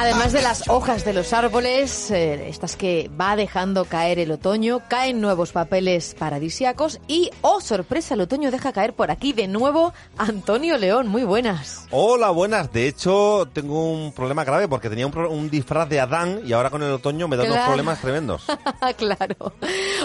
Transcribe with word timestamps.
Además 0.00 0.32
de 0.32 0.42
las 0.42 0.68
hojas 0.68 1.04
de 1.04 1.12
los 1.12 1.32
árboles, 1.32 2.12
eh, 2.12 2.48
estas 2.48 2.76
que 2.76 3.10
va 3.20 3.34
dejando 3.34 3.84
caer 3.84 4.20
el 4.20 4.30
otoño, 4.30 4.80
caen 4.88 5.20
nuevos 5.20 5.50
papeles 5.50 6.14
paradisiacos 6.16 7.00
y, 7.08 7.30
oh 7.40 7.60
sorpresa, 7.60 8.14
el 8.14 8.20
otoño 8.20 8.52
deja 8.52 8.72
caer 8.72 8.92
por 8.92 9.10
aquí 9.10 9.32
de 9.32 9.48
nuevo 9.48 9.92
Antonio 10.16 10.78
León. 10.78 11.08
Muy 11.08 11.24
buenas. 11.24 11.86
Hola, 11.90 12.30
buenas. 12.30 12.72
De 12.72 12.86
hecho, 12.86 13.48
tengo 13.52 13.90
un 13.92 14.12
problema 14.12 14.44
grave 14.44 14.68
porque 14.68 14.88
tenía 14.88 15.04
un, 15.04 15.10
pro- 15.12 15.30
un 15.32 15.50
disfraz 15.50 15.88
de 15.88 15.98
Adán 15.98 16.42
y 16.46 16.52
ahora 16.52 16.70
con 16.70 16.80
el 16.84 16.92
otoño 16.92 17.26
me 17.26 17.36
da 17.36 17.42
unos 17.42 17.54
Claro. 17.56 17.70
problemas 17.70 18.00
tremendos. 18.00 18.44
claro. 18.96 19.52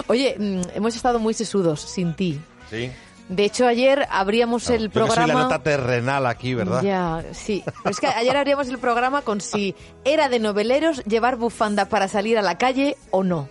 Oye, 0.08 0.34
mm, 0.36 0.60
hemos 0.74 0.96
estado 0.96 1.20
muy 1.20 1.34
sesudos 1.34 1.80
sin 1.80 2.14
ti. 2.14 2.40
Sí. 2.68 2.90
De 3.28 3.44
hecho, 3.44 3.66
ayer 3.66 4.06
abríamos 4.10 4.68
el 4.68 4.82
Yo 4.84 4.88
que 4.90 4.98
soy 4.98 5.08
la 5.08 5.14
programa. 5.14 5.42
nota 5.44 5.62
terrenal 5.62 6.26
aquí, 6.26 6.54
¿verdad? 6.54 6.82
Ya, 6.82 7.24
sí. 7.32 7.62
Pero 7.64 7.90
es 7.90 7.98
que 8.00 8.06
ayer 8.06 8.36
abríamos 8.36 8.68
el 8.68 8.78
programa 8.78 9.22
con 9.22 9.40
si 9.40 9.74
era 10.04 10.28
de 10.28 10.38
noveleros 10.40 11.02
llevar 11.04 11.36
bufanda 11.36 11.86
para 11.86 12.06
salir 12.08 12.36
a 12.36 12.42
la 12.42 12.58
calle 12.58 12.96
o 13.10 13.24
no. 13.24 13.48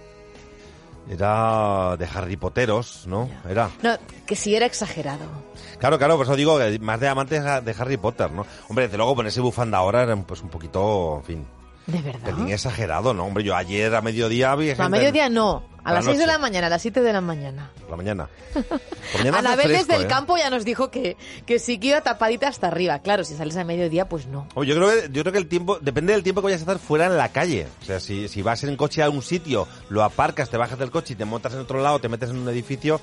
Era 1.10 1.98
de 1.98 2.06
Harry 2.14 2.38
Potteros, 2.38 3.06
¿no? 3.08 3.30
Era. 3.50 3.70
No, 3.82 3.98
que 4.26 4.36
si 4.36 4.56
era 4.56 4.66
exagerado. 4.66 5.26
Claro, 5.80 5.98
claro, 5.98 6.16
por 6.16 6.26
eso 6.26 6.36
digo 6.36 6.58
que 6.58 6.80
más 6.80 7.00
de 7.00 7.10
amantes 7.10 7.44
de 7.44 7.76
Harry 7.78 7.98
Potter, 7.98 8.32
¿no? 8.32 8.46
Hombre, 8.70 8.86
desde 8.86 8.98
luego 8.98 9.16
ponerse 9.16 9.42
bufanda 9.42 9.80
ahora 9.80 10.04
era 10.04 10.16
pues 10.16 10.42
un 10.42 10.50
poquito, 10.50 11.18
en 11.18 11.24
fin, 11.24 11.48
¿De 11.86 12.02
verdad? 12.02 12.22
pelín 12.24 12.50
exagerado, 12.50 13.14
¿no? 13.14 13.26
Hombre, 13.26 13.44
yo 13.44 13.56
ayer 13.56 13.94
a 13.94 14.02
mediodía 14.02 14.56
vi 14.56 14.68
No, 14.68 14.72
a 14.72 14.76
gente- 14.76 14.90
mediodía 14.90 15.30
no. 15.30 15.72
A 15.86 15.90
A 15.90 15.92
la 15.92 15.96
las 16.00 16.06
6 16.06 16.18
de 16.18 16.28
la 16.28 16.38
mañana, 16.38 16.68
a 16.68 16.70
las 16.70 16.82
7 16.82 17.02
de 17.02 17.12
la 17.12 17.20
mañana. 17.20 17.70
Por 17.82 17.90
la 17.92 17.98
mañana. 17.98 18.30
Mañana 19.18 19.38
hace 19.40 19.48
Anabel 19.48 19.66
fresco, 19.66 19.86
desde 19.88 19.96
el 19.98 20.04
¿eh? 20.04 20.08
campo 20.08 20.38
ya 20.38 20.50
nos 20.50 20.64
dijo 20.64 20.90
que, 20.90 21.18
que 21.46 21.60
sí 21.60 21.78
que 21.78 21.88
iba 21.88 22.00
tapadita 22.00 22.48
hasta 22.48 22.68
arriba. 22.68 23.00
Claro, 23.00 23.26
si 23.26 23.36
sales 23.36 23.58
a 23.58 23.66
mediodía, 23.66 24.08
pues 24.08 24.28
no. 24.28 24.48
Oye, 24.56 24.70
yo 24.74 24.76
creo 24.78 24.90
que 24.90 25.10
yo 25.12 25.22
creo 25.24 25.34
que 25.34 25.40
el 25.40 25.48
tiempo 25.48 25.80
depende 25.82 26.14
del 26.14 26.24
tiempo 26.24 26.40
que 26.40 26.46
vayas 26.46 26.62
a 26.62 26.64
estar 26.64 26.80
fuera 26.80 27.08
en 27.08 27.18
la 27.18 27.34
calle. 27.34 27.68
O 27.82 27.86
sea, 27.86 28.00
si, 28.00 28.30
si 28.30 28.42
vas 28.42 28.64
en 28.64 28.78
coche 28.78 29.04
a 29.04 29.10
un 29.10 29.22
sitio, 29.22 29.68
lo 29.90 30.04
aparcas, 30.04 30.50
te 30.50 30.56
bajas 30.56 30.80
del 30.80 30.90
coche 30.90 31.14
y 31.14 31.16
te 31.18 31.26
montas 31.26 31.52
en 31.54 31.60
otro 31.60 31.82
lado, 31.82 32.00
te 32.00 32.08
metes 32.08 32.30
en 32.30 32.38
un 32.38 32.48
edificio, 32.48 33.02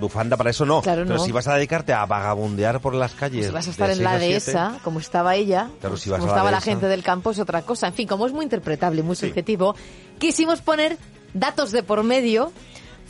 bufanda 0.00 0.36
para 0.36 0.50
eso 0.50 0.64
no. 0.64 0.82
Claro, 0.82 1.02
Pero 1.04 1.18
no. 1.18 1.24
si 1.24 1.32
vas 1.32 1.46
a 1.48 1.54
dedicarte 1.54 1.92
a 1.92 2.06
vagabundear 2.06 2.80
por 2.80 2.94
las 2.94 3.12
calles, 3.14 3.46
Si 3.46 3.52
vas 3.52 3.66
a 3.66 3.70
estar 3.70 3.90
en 3.90 4.02
la 4.02 4.18
seis 4.18 4.36
a 4.36 4.40
siete, 4.40 4.58
dehesa, 4.58 4.78
como 4.84 5.00
estaba 5.00 5.34
ella, 5.34 5.68
Claro, 5.80 5.90
pues 5.90 6.02
si 6.02 6.10
vas 6.10 6.20
como 6.20 6.32
a 6.32 6.34
la 6.34 6.38
estaba 6.38 6.50
la 6.50 6.56
dehesa. 6.58 6.70
gente 6.70 6.86
del 6.86 7.02
campo, 7.02 7.30
es 7.30 7.38
otra 7.38 7.62
cosa. 7.62 7.86
En 7.88 7.94
fin, 7.94 8.06
como 8.08 8.26
es 8.26 8.32
muy 8.32 8.44
interpretable 8.44 9.00
y 9.00 9.02
muy 9.02 9.16
Sí. 9.16 9.26
subjetivo, 9.26 9.74
quisimos 10.18 10.60
poner 10.62 10.96
datos 11.34 11.72
de 11.72 11.82
por 11.82 12.02
medio, 12.04 12.52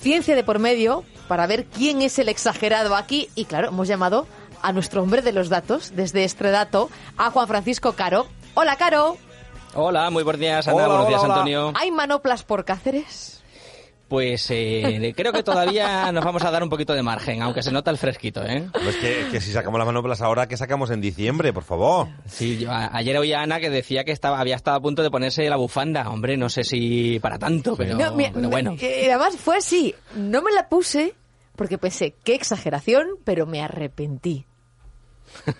ciencia 0.01 0.35
de 0.35 0.45
por 0.45 0.59
medio, 0.59 1.05
para 1.29 1.47
ver 1.47 1.67
quién 1.67 2.03
es 2.03 2.19
el 2.19 2.29
exagerado 2.29 2.97
aquí. 2.97 3.29
Y 3.35 3.45
claro, 3.45 3.69
hemos 3.69 3.87
llamado 3.89 4.27
a 4.63 4.73
nuestro 4.73 5.03
hombre 5.03 5.23
de 5.23 5.33
los 5.33 5.49
datos, 5.51 5.93
desde 5.95 6.25
Estredato, 6.25 6.91
a 7.17 7.31
Juan 7.31 7.47
Francisco 7.47 7.93
Caro. 7.93 8.27
Hola, 8.55 8.77
Caro. 8.77 9.17
Hola, 9.75 10.11
muy 10.11 10.23
buenos 10.25 10.41
días, 10.41 10.67
Ana. 10.67 10.77
Hola, 10.77 10.87
buenos 10.87 11.03
hola, 11.07 11.09
días, 11.11 11.23
hola. 11.25 11.35
Antonio. 11.35 11.73
¿Hay 11.77 11.91
manoplas 11.93 12.43
por 12.43 12.65
Cáceres? 12.65 13.38
Pues 14.09 14.47
eh, 14.51 15.13
creo 15.17 15.33
que 15.33 15.43
todavía 15.43 16.11
nos 16.13 16.25
vamos 16.25 16.43
a 16.45 16.51
dar 16.51 16.63
un 16.63 16.71
poquito 16.71 16.95
de 16.95 17.03
margen, 17.03 17.43
aunque 17.43 17.63
se 17.63 17.71
nota 17.71 17.91
el 17.91 17.99
fresquito, 17.99 18.43
¿eh? 18.45 18.67
Pues 18.73 18.97
que, 18.97 19.27
que 19.31 19.41
si 19.41 19.53
sacamos 19.53 19.79
las 19.79 19.87
manoplas 19.87 20.23
ahora, 20.23 20.49
que 20.49 20.57
sacamos 20.57 20.91
en 20.91 21.01
diciembre, 21.01 21.53
por 21.53 21.65
favor? 21.65 22.09
Sí, 22.27 22.59
yo 22.59 22.71
a- 22.73 22.91
ayer 22.97 23.17
oí 23.19 23.33
a 23.35 23.43
Ana 23.43 23.61
que 23.61 23.69
decía 23.71 24.05
que 24.05 24.13
estaba, 24.13 24.41
había 24.41 24.57
estado 24.57 24.79
a 24.79 24.81
punto 24.81 25.03
de 25.03 25.11
ponerse 25.11 25.49
la 25.49 25.57
bufanda. 25.57 26.09
Hombre, 26.09 26.37
no 26.37 26.49
sé 26.49 26.65
si 26.65 27.19
para 27.21 27.39
tanto, 27.39 27.77
pero, 27.77 27.97
No, 27.97 28.15
mira, 28.15 28.31
pero 28.33 28.49
bueno. 28.49 28.75
eh, 28.81 29.09
además 29.13 29.37
fue 29.37 29.59
así. 29.59 29.95
No 30.17 30.41
me 30.43 30.53
la 30.53 30.69
puse 30.69 31.15
porque 31.57 31.77
pensé, 31.77 32.15
qué 32.25 32.35
exageración, 32.35 33.07
pero 33.25 33.45
me 33.45 33.61
arrepentí. 33.61 34.47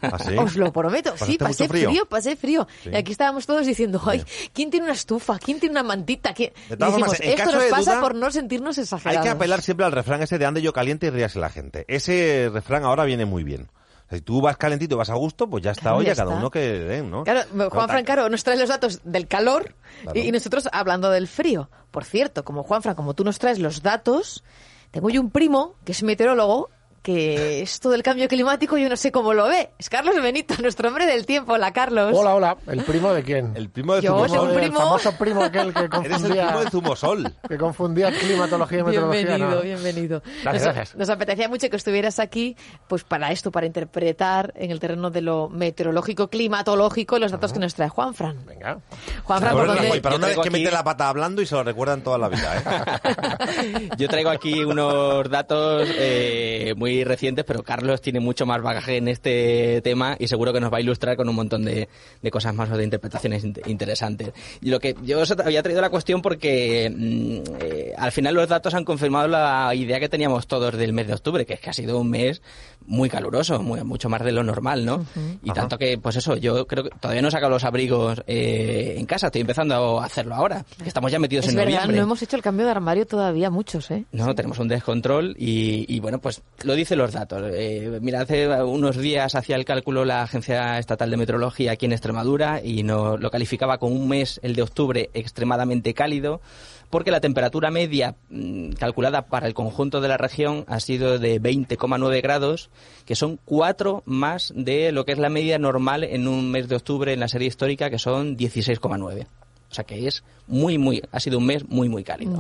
¿Así? 0.01 0.37
Os 0.37 0.57
lo 0.57 0.73
prometo. 0.73 1.11
Sí, 1.17 1.37
¿Pasaste 1.37 1.39
pasé 1.39 1.69
frío? 1.69 1.89
frío? 1.91 2.07
pasé 2.07 2.37
frío. 2.37 2.67
Sí. 2.83 2.91
Y 2.93 2.97
aquí 2.97 3.13
estábamos 3.13 3.47
todos 3.47 3.67
diciendo, 3.67 4.01
ay, 4.07 4.25
¿quién 4.53 4.71
tiene 4.71 4.85
una 4.85 4.95
estufa? 4.95 5.39
¿Quién 5.39 5.61
tiene 5.61 5.73
una 5.73 5.83
mantita? 5.83 6.33
¿Quién? 6.35 6.53
De 6.69 6.75
Y 6.75 6.79
todas 6.79 6.93
decimos, 6.95 7.09
formas, 7.09 7.21
en 7.21 7.29
esto 7.31 7.43
caso 7.45 7.53
nos 7.57 7.65
de 7.65 7.71
pasa 7.71 7.91
duda, 7.93 8.01
por 8.01 8.15
no 8.15 8.31
sentirnos 8.31 8.79
Hay 8.79 8.83
exagerados. 8.85 9.23
que 9.23 9.29
apelar 9.31 9.63
siempre 9.63 9.87
al 9.87 9.93
refrán 9.93 10.23
ese 10.23 10.39
de 10.39 10.47
ande 10.47 10.63
yo 10.63 10.73
caliente 10.73 11.07
y 11.07 11.11
ríase 11.11 11.39
la 11.39 11.51
gente. 11.51 11.85
Ese 11.89 12.51
refrán 12.53 12.85
ahora 12.85 13.05
viene 13.05 13.25
muy 13.27 13.45
bien. 13.45 13.71
Si 14.11 14.23
tú 14.23 14.41
vas 14.41 14.57
calentito 14.57 14.95
y 14.95 14.99
vas 14.99 15.11
a 15.11 15.15
gusto, 15.17 15.51
pues 15.51 15.63
ya 15.63 15.73
está, 15.73 15.83
Claro, 15.83 15.97
oye, 15.99 16.07
ya 16.07 16.15
cada 16.15 16.31
está. 16.31 16.39
uno 16.41 16.51
que 16.51 16.61
den, 16.61 17.11
¿no? 17.11 17.25
Claro, 17.25 17.43
No, 17.53 17.69
Juan 17.69 17.87
ta- 17.87 17.93
Fran 17.93 18.05
Caro 18.07 18.31
nos 18.31 18.43
trae 18.43 18.57
los 18.57 18.71
datos 18.71 19.01
del 19.05 19.29
calor 19.29 19.75
Claro. 20.03 20.19
y, 20.19 20.23
y 20.29 20.33
nosotros 20.33 20.67
hablando 20.73 21.11
del 21.11 21.29
frío. 21.29 21.69
Por 21.91 22.05
cierto, 22.07 22.43
como 22.43 22.63
Juan 22.63 22.81
Fran, 22.83 22.95
como 22.95 23.13
tú 23.13 23.23
nos 23.23 23.39
traes 23.39 23.59
los 23.59 23.83
datos, 23.83 24.45
tengo 24.93 25.11
yo 25.11 25.21
un 25.21 25.31
primo 25.31 25.75
que 25.85 25.93
es 25.93 26.03
meteorólogo 26.03 26.71
que 27.13 27.63
esto 27.63 27.89
del 27.89 28.03
cambio 28.03 28.29
climático 28.29 28.77
yo 28.77 28.87
no 28.91 28.97
sé 28.97 29.11
cómo 29.11 29.33
lo 29.33 29.47
ve. 29.49 29.71
Es 29.79 29.89
Carlos 29.89 30.15
Benito, 30.21 30.55
nuestro 30.63 30.89
hombre 30.89 31.07
del 31.07 31.25
tiempo. 31.25 31.55
Hola, 31.55 31.73
Carlos. 31.73 32.13
Hola, 32.15 32.35
hola. 32.35 32.57
¿El 32.67 32.83
primo 32.85 33.15
de 33.15 33.23
quién? 33.23 33.53
El 33.57 33.71
primo 33.71 33.95
de 33.95 34.03
Yo 34.03 34.13
Zumosol. 34.27 34.41
un 34.41 34.51
El 34.51 34.57
primo. 34.61 34.79
famoso 34.79 35.13
primo 35.17 35.43
aquel 35.43 35.73
que 35.73 35.79
Eres 35.85 35.85
el 35.85 35.91
confundía, 35.91 36.47
primo 36.49 36.61
de 36.65 36.71
Zumosol. 36.71 37.35
que 37.49 37.57
confundía 37.57 38.13
climatología 38.13 38.81
y 38.81 38.83
meteorología. 38.83 39.23
Bienvenido, 39.25 39.55
¿no? 39.57 39.63
bienvenido. 39.63 40.23
Gracias, 40.43 40.65
nos, 40.67 40.75
gracias. 40.75 40.97
nos 40.99 41.09
apetecía 41.09 41.49
mucho 41.49 41.71
que 41.71 41.77
estuvieras 41.77 42.19
aquí, 42.19 42.57
pues 42.89 43.05
para 43.05 43.33
esto, 43.33 43.51
para 43.51 43.65
interpretar 43.65 44.53
en 44.55 44.71
el 44.71 44.79
terreno 44.79 45.11
de 45.11 45.23
lo 45.23 45.49
meteorológico, 45.49 46.29
climatológico, 46.29 47.19
los 47.19 47.33
datos 47.33 47.55
que 47.55 47.59
nos 47.59 47.75
trae 47.75 47.89
Juan 47.89 48.13
Fran. 48.13 48.45
Venga. 48.45 48.81
Juan 49.25 49.41
Fran, 49.41 49.55
¿por 49.55 49.67
dónde? 49.67 49.97
y 49.97 50.01
para 50.01 50.13
Yo 50.13 50.19
una 50.19 50.27
vez 50.27 50.35
traigo 50.37 50.43
que 50.43 50.49
aquí- 50.51 50.59
mete 50.63 50.71
la 50.71 50.85
pata 50.85 51.09
hablando 51.09 51.41
y 51.41 51.47
se 51.47 51.55
lo 51.55 51.65
recuerdan 51.65 52.03
toda 52.03 52.19
la 52.19 52.29
vida, 52.29 52.59
¿eh? 52.59 53.89
Yo 53.97 54.09
traigo 54.11 54.29
aquí 54.29 54.63
unos 54.63 55.31
datos 55.31 55.89
eh, 55.95 56.75
muy 56.77 56.98
recientes, 57.05 57.45
pero 57.45 57.63
Carlos 57.63 58.01
tiene 58.01 58.21
mucho 58.21 58.47
más 58.47 58.63
bagaje 58.63 58.97
en 58.97 59.09
este 59.09 59.81
tema 59.83 60.17
y 60.19 60.29
seguro 60.29 60.53
que 60.53 60.61
nos 60.61 60.73
va 60.73 60.79
a 60.79 60.81
ilustrar 60.81 61.17
con 61.17 61.29
un 61.29 61.35
montón 61.37 61.65
de, 61.65 61.89
de 62.23 62.31
cosas 62.31 62.55
más 62.55 62.71
o 62.71 62.77
de 62.77 62.85
interpretaciones 62.85 63.45
int- 63.45 63.67
interesantes. 63.67 64.31
Y 64.61 64.71
lo 64.71 64.81
que 64.81 64.95
yo 65.03 65.21
os 65.21 65.31
había 65.31 65.63
traído 65.63 65.81
la 65.81 65.91
cuestión 65.91 66.23
porque 66.23 66.91
mm, 66.95 67.39
eh, 67.61 67.93
al 67.97 68.13
final 68.13 68.35
los 68.35 68.49
datos 68.49 68.75
han 68.75 68.85
confirmado 68.85 69.29
la 69.29 69.73
idea 69.75 70.01
que 70.01 70.09
teníamos 70.09 70.47
todos 70.47 70.77
del 70.77 70.93
mes 70.93 71.07
de 71.07 71.15
octubre, 71.15 71.47
que 71.47 71.55
es 71.55 71.61
que 71.61 71.71
ha 71.71 71.73
sido 71.73 71.99
un 71.99 72.11
mes 72.11 72.43
muy 72.87 73.09
caluroso, 73.09 73.61
muy- 73.63 73.83
mucho 73.85 74.09
más 74.09 74.23
de 74.25 74.33
lo 74.33 74.43
normal, 74.43 74.85
¿no? 74.85 75.05
Y 75.43 75.51
tanto 75.53 75.79
que, 75.79 75.99
pues 75.99 76.17
eso, 76.17 76.37
yo 76.37 76.67
creo 76.67 76.85
que 76.85 76.91
todavía 76.91 77.23
no 77.23 77.29
he 77.29 77.31
sacado 77.31 77.51
los 77.51 77.65
abrigos 77.65 78.23
eh, 78.27 78.95
en 78.99 79.07
casa, 79.07 79.27
estoy 79.27 79.41
empezando 79.43 80.01
a 80.01 80.05
hacerlo 80.05 80.35
ahora, 80.35 80.65
que 80.83 80.89
estamos 80.89 81.11
ya 81.13 81.19
metidos 81.19 81.45
Es 81.47 81.51
en 81.51 81.57
verdad, 81.57 81.73
noviembre. 81.73 81.97
no 81.99 82.03
hemos 82.05 82.23
hecho 82.23 82.37
el 82.37 82.43
cambio 82.43 82.65
de 82.67 82.71
armario 82.73 83.07
todavía 83.07 83.51
muchos, 83.51 83.91
¿eh? 83.91 84.05
No, 84.13 84.35
tenemos 84.35 84.59
un 84.59 84.69
descontrol 84.69 85.35
y, 85.39 85.85
y, 85.95 86.01
bueno, 86.01 86.19
pues 86.19 86.43
lo 86.63 86.75
dicen 86.89 86.99
los 86.99 87.13
datos. 87.13 87.43
Eh, 87.53 87.99
mira, 88.01 88.23
hace 88.23 88.49
unos 88.63 88.97
días 88.97 89.35
hacía 89.35 89.57
el 89.57 89.67
cálculo 89.67 90.07
la 90.07 90.23
Agencia 90.23 90.79
Estatal 90.79 91.11
de 91.11 91.19
Meteorología 91.19 91.73
aquí 91.73 91.85
en 91.85 91.93
Extremadura 91.93 92.63
y 92.65 92.83
nos 92.83 93.21
lo 93.21 93.31
calificaba 93.31 93.77
con 93.77 93.93
un 93.93 94.09
mes, 94.09 94.41
el 94.43 94.55
de 94.55 94.63
octubre, 94.63 95.11
extremadamente 95.13 95.93
cálido, 95.93 96.41
porque 96.89 97.11
la 97.11 97.21
temperatura 97.21 97.71
media 97.71 98.15
mm, 98.31 98.71
calculada 98.71 99.27
para 99.27 99.47
el 99.47 99.53
conjunto 99.53 100.01
de 100.01 100.09
la 100.09 100.17
región 100.17 100.65
ha 100.67 100.81
sido 100.81 101.19
de 101.19 101.39
20,9 101.43 102.23
grados, 102.23 102.71
que 103.05 103.15
son 103.15 103.39
cuatro 103.45 104.03
más 104.07 104.55
de 104.57 104.91
lo 104.91 105.05
que 105.05 105.13
es 105.13 105.19
la 105.19 105.29
media 105.29 105.59
normal 105.59 106.05
en 106.05 106.27
un 106.27 106.51
mes 106.51 106.69
de 106.69 106.77
octubre 106.77 107.13
en 107.13 107.21
la 107.21 107.29
serie 107.29 107.49
histórica, 107.49 107.91
que 107.91 107.99
son 107.99 108.39
16,9. 108.39 109.27
O 109.71 109.75
sea 109.75 109.85
que 109.85 110.07
es 110.07 110.25
muy, 110.47 110.79
muy, 110.79 111.03
ha 111.13 111.21
sido 111.21 111.37
un 111.37 111.45
mes 111.45 111.69
muy, 111.69 111.91
muy 111.91 112.03
cálido. 112.03 112.39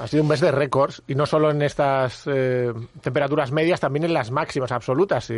Ha 0.00 0.06
sido 0.06 0.22
un 0.22 0.28
mes 0.30 0.40
de 0.40 0.50
récords 0.50 1.02
y 1.06 1.14
no 1.14 1.26
solo 1.26 1.50
en 1.50 1.60
estas 1.60 2.22
eh, 2.26 2.72
temperaturas 3.02 3.52
medias, 3.52 3.80
también 3.80 4.04
en 4.04 4.14
las 4.14 4.30
máximas 4.30 4.72
absolutas. 4.72 5.24
Si 5.26 5.34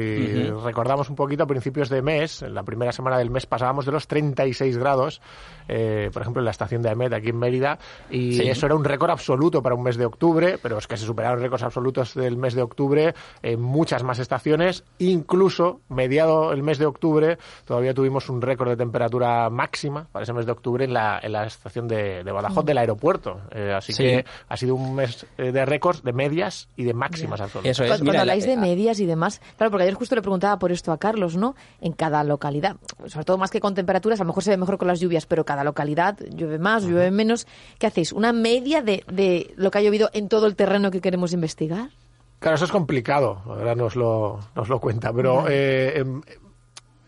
recordamos 0.65 1.11
un 1.11 1.17
poquito 1.17 1.43
a 1.43 1.47
principios 1.47 1.89
de 1.89 2.01
mes, 2.01 2.43
en 2.43 2.55
la 2.55 2.63
primera 2.63 2.93
semana 2.93 3.19
del 3.19 3.29
mes 3.29 3.45
pasábamos 3.47 3.87
de 3.87 3.93
los 3.93 4.07
36 4.07 4.79
grados, 4.79 5.21
eh, 5.69 6.11
por 6.13 6.23
ejemplo 6.23 6.41
en 6.41 6.45
la 6.45 6.53
estación 6.53 6.81
de 6.81 6.91
Amet 6.91 7.13
aquí 7.13 7.31
en 7.31 7.39
Mérida, 7.39 7.79
y 8.09 8.35
Sí. 8.35 8.49
eso 8.49 8.67
era 8.67 8.77
un 8.77 8.85
récord 8.85 9.11
absoluto 9.11 9.63
para 9.63 9.75
un 9.75 9.83
mes 9.83 9.97
de 9.97 10.07
octubre, 10.07 10.59
pero 10.63 10.79
es 10.79 10.87
que 10.87 10.97
se 10.97 11.07
superaron 11.07 11.41
récords 11.41 11.65
absolutos 11.65 12.15
del 12.15 12.37
mes 12.37 12.55
de 12.55 12.63
octubre 12.63 13.15
en 13.43 13.61
muchas 13.61 14.05
más 14.05 14.21
estaciones, 14.21 14.85
incluso 14.99 15.81
mediado 15.89 16.53
el 16.53 16.63
mes 16.63 16.79
de 16.79 16.87
octubre 16.87 17.37
todavía 17.65 17.95
tuvimos 17.95 18.29
un 18.29 18.41
récord 18.41 18.69
de 18.69 18.77
temperatura 18.77 19.51
máxima 19.51 20.07
para 20.13 20.23
ese 20.23 20.33
mes 20.33 20.47
de 20.47 20.53
octubre 20.53 20.85
en 20.85 20.93
la, 20.93 21.19
en 21.21 21.33
la 21.33 21.47
estación 21.47 21.89
de, 21.89 22.23
de 22.23 22.31
Badajoz 22.33 22.65
del 22.65 22.79
aeropuerto. 22.79 23.41
Eh, 23.51 23.73
así 23.77 23.93
Sí. 23.93 24.05
que 24.05 24.25
ha 24.53 24.57
sido 24.59 24.75
un 24.75 24.95
mes 24.95 25.25
eh, 25.39 25.51
de 25.51 25.65
récords 25.65 26.03
de 26.03 26.13
medias 26.13 26.69
y 26.77 26.85
de 26.85 26.93
máximas 26.93 27.41
absolutas. 27.41 27.71
Eso 27.71 27.85
es. 27.85 27.91
Cuando, 27.91 28.05
Mira, 28.11 28.21
habláis 28.21 28.45
la- 28.45 28.51
de 28.51 28.57
medias 28.59 29.01
y 29.01 29.07
demás, 29.07 29.41
claro, 29.57 29.71
porque 29.71 29.85
ayer 29.85 29.95
justo 29.95 30.15
le 30.15 30.21
preguntaba 30.21 30.59
por 30.59 30.73
esto 30.73 30.93
a 30.93 30.99
Carlos, 30.99 31.37
¿no? 31.37 31.55
En 31.81 31.93
cada 31.95 32.23
localidad, 32.23 32.77
sobre 33.07 33.25
todo 33.25 33.39
más 33.39 33.51
que 33.51 33.61
con 33.61 33.75
temperaturas, 33.75 34.21
a 34.21 34.25
lo 34.25 34.29
mejor 34.29 34.43
se 34.43 34.51
ve 34.51 34.59
mejor 34.59 34.77
con 34.77 34.89
las 34.89 35.01
lluvias, 35.01 35.25
pero 35.25 35.45
cada 35.47 35.65
localidad 35.65 36.19
llueve 36.31 36.59
más, 36.59 36.85
llueve 36.85 37.11
menos. 37.11 37.47
¿Qué 37.79 37.87
hacéis? 37.87 38.13
¿Una 38.13 38.33
media 38.35 38.83
de, 38.83 39.05
de 39.11 39.55
lo 39.57 39.71
que 39.71 39.79
ha 39.79 39.81
llovido 39.81 40.11
en 40.13 40.29
todo 40.29 40.47
el 40.47 40.55
terreno 40.55 40.91
que 40.91 41.01
queremos 41.01 41.33
investigar? 41.33 41.89
Claro, 42.39 42.57
eso 42.57 42.65
es 42.67 42.73
complicado, 42.73 43.41
ahora 43.47 43.75
nos 43.75 43.97
lo, 43.97 44.39
nos 44.55 44.69
lo 44.69 44.81
cuenta, 44.81 45.13
pero 45.13 45.45
eh, 45.49 45.99
en, 46.01 46.23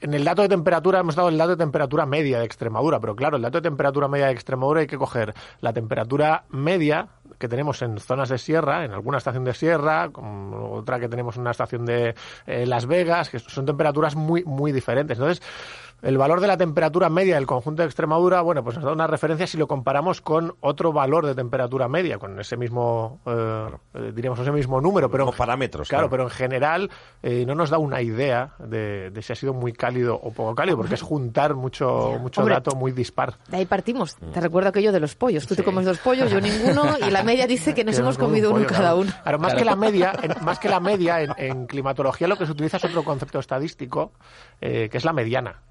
en 0.00 0.14
el 0.14 0.22
dato 0.22 0.42
de 0.42 0.48
temperatura 0.48 1.00
hemos 1.00 1.16
dado 1.16 1.28
el 1.28 1.36
dato 1.36 1.50
de 1.50 1.56
temperatura 1.56 2.06
media 2.06 2.38
de 2.38 2.44
Extremadura, 2.44 3.00
pero 3.00 3.16
claro, 3.16 3.36
el 3.36 3.42
dato 3.42 3.58
de 3.58 3.62
temperatura 3.62 4.06
media 4.06 4.26
de 4.26 4.32
Extremadura 4.32 4.82
hay 4.82 4.86
que 4.86 4.96
coger 4.96 5.34
la 5.60 5.72
temperatura 5.72 6.44
media 6.50 7.08
que 7.38 7.48
tenemos 7.48 7.82
en 7.82 7.98
zonas 7.98 8.28
de 8.28 8.38
sierra, 8.38 8.84
en 8.84 8.92
alguna 8.92 9.18
estación 9.18 9.44
de 9.44 9.54
sierra, 9.54 10.10
otra 10.14 11.00
que 11.00 11.08
tenemos 11.08 11.36
en 11.36 11.42
una 11.42 11.50
estación 11.50 11.84
de 11.84 12.14
eh, 12.46 12.66
Las 12.66 12.86
Vegas, 12.86 13.30
que 13.30 13.38
son 13.38 13.66
temperaturas 13.66 14.14
muy, 14.14 14.44
muy 14.44 14.72
diferentes. 14.72 15.18
Entonces, 15.18 15.42
el 16.04 16.18
valor 16.18 16.40
de 16.40 16.46
la 16.46 16.56
temperatura 16.56 17.08
media 17.08 17.34
del 17.36 17.46
conjunto 17.46 17.82
de 17.82 17.86
Extremadura, 17.86 18.42
bueno, 18.42 18.62
pues 18.62 18.76
nos 18.76 18.84
da 18.84 18.92
una 18.92 19.06
referencia 19.06 19.46
si 19.46 19.56
lo 19.56 19.66
comparamos 19.66 20.20
con 20.20 20.54
otro 20.60 20.92
valor 20.92 21.26
de 21.26 21.34
temperatura 21.34 21.88
media, 21.88 22.18
con 22.18 22.38
ese 22.38 22.56
mismo, 22.56 23.20
eh, 23.26 23.68
eh, 23.94 24.12
diríamos, 24.14 24.38
ese 24.38 24.52
mismo 24.52 24.80
número, 24.80 25.10
pero 25.10 25.24
Mismos 25.24 25.36
parámetros, 25.38 25.88
Claro, 25.88 26.08
claro. 26.08 26.10
pero 26.10 26.22
en 26.24 26.30
general 26.30 26.90
eh, 27.22 27.44
no 27.46 27.54
nos 27.54 27.70
da 27.70 27.78
una 27.78 28.02
idea 28.02 28.52
de, 28.58 29.10
de 29.10 29.22
si 29.22 29.32
ha 29.32 29.36
sido 29.36 29.54
muy 29.54 29.72
cálido 29.72 30.14
o 30.22 30.30
poco 30.30 30.54
cálido, 30.54 30.76
porque 30.76 30.94
es 30.94 31.02
juntar 31.02 31.54
mucho, 31.54 32.18
mucho 32.20 32.42
Hombre. 32.42 32.54
dato 32.56 32.76
muy 32.76 32.92
dispar. 32.92 33.34
De 33.48 33.56
ahí 33.56 33.66
partimos. 33.66 34.16
Te 34.16 34.40
recuerdo 34.40 34.68
aquello 34.68 34.92
de 34.92 35.00
los 35.00 35.14
pollos. 35.14 35.46
Tú 35.46 35.54
te 35.56 35.64
comes 35.64 35.86
dos 35.86 35.98
pollos, 35.98 36.30
yo 36.30 36.40
ninguno, 36.40 36.96
y 37.06 37.10
la 37.10 37.22
media 37.22 37.46
dice 37.46 37.74
que 37.74 37.82
nos 37.82 37.96
Que 37.96 38.02
hemos 38.02 38.18
comido 38.18 38.50
un 38.50 38.58
uno 38.58 38.66
cada 38.66 38.80
claro. 38.80 38.96
uno. 38.98 39.12
Claro, 39.22 39.38
más 39.38 39.54
que 39.54 39.64
la 39.64 39.76
media, 39.76 40.12
en, 40.22 40.32
más 40.44 40.58
que 40.58 40.68
la 40.68 40.80
media 40.80 41.22
en, 41.22 41.32
en 41.38 41.66
climatología 41.66 42.28
lo 42.28 42.36
que 42.36 42.44
se 42.46 42.52
utiliza 42.52 42.76
es 42.76 42.84
otro 42.84 43.04
concepto 43.04 43.38
estadístico, 43.38 44.12
eh, 44.60 44.88
que 44.90 44.98
es 44.98 45.04
la 45.04 45.12
mediana. 45.14 45.62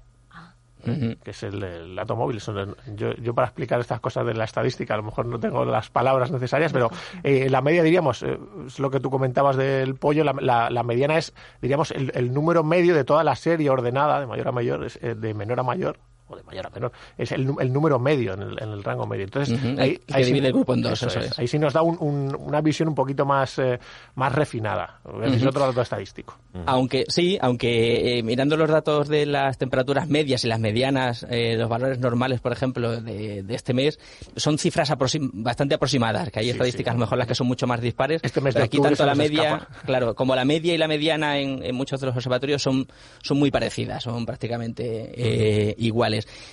Ujú. 0.92 1.16
que 1.22 1.30
es 1.30 1.42
el, 1.42 1.62
el 1.62 1.96
dato 1.96 2.16
móvil. 2.16 2.40
Son- 2.40 2.76
Yo, 2.94 3.12
yo 3.14 3.34
para 3.34 3.46
explicar 3.48 3.80
estas 3.80 4.00
cosas 4.00 4.26
de 4.26 4.34
la 4.34 4.44
estadística 4.44 4.94
a 4.94 4.96
lo 4.96 5.02
mejor 5.02 5.26
no 5.26 5.38
tengo 5.40 5.64
las 5.64 5.90
palabras 5.90 6.30
necesarias, 6.30 6.72
pero 6.72 6.90
eh, 7.22 7.48
la 7.50 7.60
media 7.62 7.82
diríamos, 7.82 8.22
eh, 8.22 8.38
es 8.66 8.78
lo 8.78 8.90
que 8.90 9.00
tú 9.00 9.10
comentabas 9.10 9.56
del 9.56 9.94
pollo, 9.94 10.24
la, 10.24 10.32
la- 10.40 10.70
la 10.70 10.82
mediana 10.82 11.18
es, 11.18 11.34
diríamos, 11.60 11.90
el, 11.90 12.12
el 12.14 12.32
número 12.32 12.62
medio 12.64 12.94
de 12.94 13.04
toda 13.04 13.24
la 13.24 13.34
serie 13.36 13.70
ordenada, 13.70 14.20
de 14.20 14.26
mayor 14.26 14.48
a 14.48 14.52
mayor, 14.52 14.84
es, 14.84 14.98
eh, 15.02 15.14
de 15.14 15.34
menor 15.34 15.60
a 15.60 15.62
mayor, 15.62 15.98
o 16.28 16.36
de 16.36 16.42
mayor 16.42 16.66
a 16.66 16.70
menor, 16.70 16.92
es 17.18 17.32
el, 17.32 17.44
número 17.72 17.98
medio 17.98 18.32
en 18.34 18.42
el, 18.42 18.62
en 18.62 18.70
el 18.70 18.82
rango 18.82 19.06
medio. 19.06 19.24
Entonces, 19.24 19.58
Ujú, 19.58 19.78
ahí, 19.80 19.96
que 19.98 20.14
ahí 20.14 20.24
sí- 20.24 20.32
el 20.38 20.52
grupo 20.52 20.72
en 20.74 20.80
dos, 20.82 20.92
eso 20.94 21.06
eso 21.08 21.20
es. 21.20 21.26
es. 21.32 21.38
Ahí 21.38 21.46
sí 21.48 21.58
nos 21.58 21.72
da 21.74 21.82
un- 21.82 21.98
un- 22.00 22.34
una 22.38 22.60
visión 22.62 22.88
un 22.88 22.94
poquito 22.94 23.26
más, 23.26 23.58
eh, 23.58 23.78
más 24.14 24.32
refinada. 24.34 25.00
Es 25.22 25.44
otro 25.44 25.66
dato 25.66 25.82
estadístico. 25.82 26.38
Aunque 26.66 27.04
sí, 27.08 27.36
aunque 27.40 28.18
eh, 28.18 28.22
mirando 28.22 28.56
los 28.56 28.70
datos 28.70 29.08
de 29.08 29.26
las 29.26 29.58
temperaturas 29.58 30.08
medias 30.08 30.44
y 30.44 30.48
las 30.48 30.60
medianas, 30.60 31.26
eh, 31.28 31.56
los 31.58 31.68
valores 31.68 31.98
normales, 31.98 32.40
por 32.40 32.52
ejemplo, 32.52 33.00
de, 33.00 33.42
de 33.42 33.54
este 33.54 33.74
mes, 33.74 33.98
son 34.36 34.56
cifras 34.58 34.90
aproxim- 34.90 35.30
bastante 35.34 35.74
aproximadas, 35.74 36.30
que 36.30 36.40
hay 36.40 36.50
estadísticas 36.50 36.92
a 36.92 36.94
lo 36.94 37.00
mejor 37.00 37.18
las 37.18 37.26
que 37.26 37.34
son 37.34 37.46
mucho 37.46 37.66
más 37.66 37.80
dispares. 37.80 38.20
Este 38.24 38.40
mes 38.40 38.54
pero 38.54 38.62
de 38.62 38.66
aquí 38.66 38.80
tanto 38.80 39.04
la 39.04 39.14
media, 39.14 39.56
escapa. 39.56 39.68
claro, 39.84 40.14
como 40.14 40.34
la 40.34 40.44
media 40.44 40.72
y 40.74 40.78
la 40.78 40.88
mediana 40.88 41.38
en, 41.38 41.62
en 41.62 41.74
muchos 41.74 42.00
de 42.00 42.06
los 42.06 42.16
observatorios 42.16 42.62
son, 42.62 42.86
son 43.22 43.38
muy 43.38 43.50
parecidas, 43.50 44.02
son 44.02 44.24
prácticamente 44.24 45.12
eh, 45.16 45.74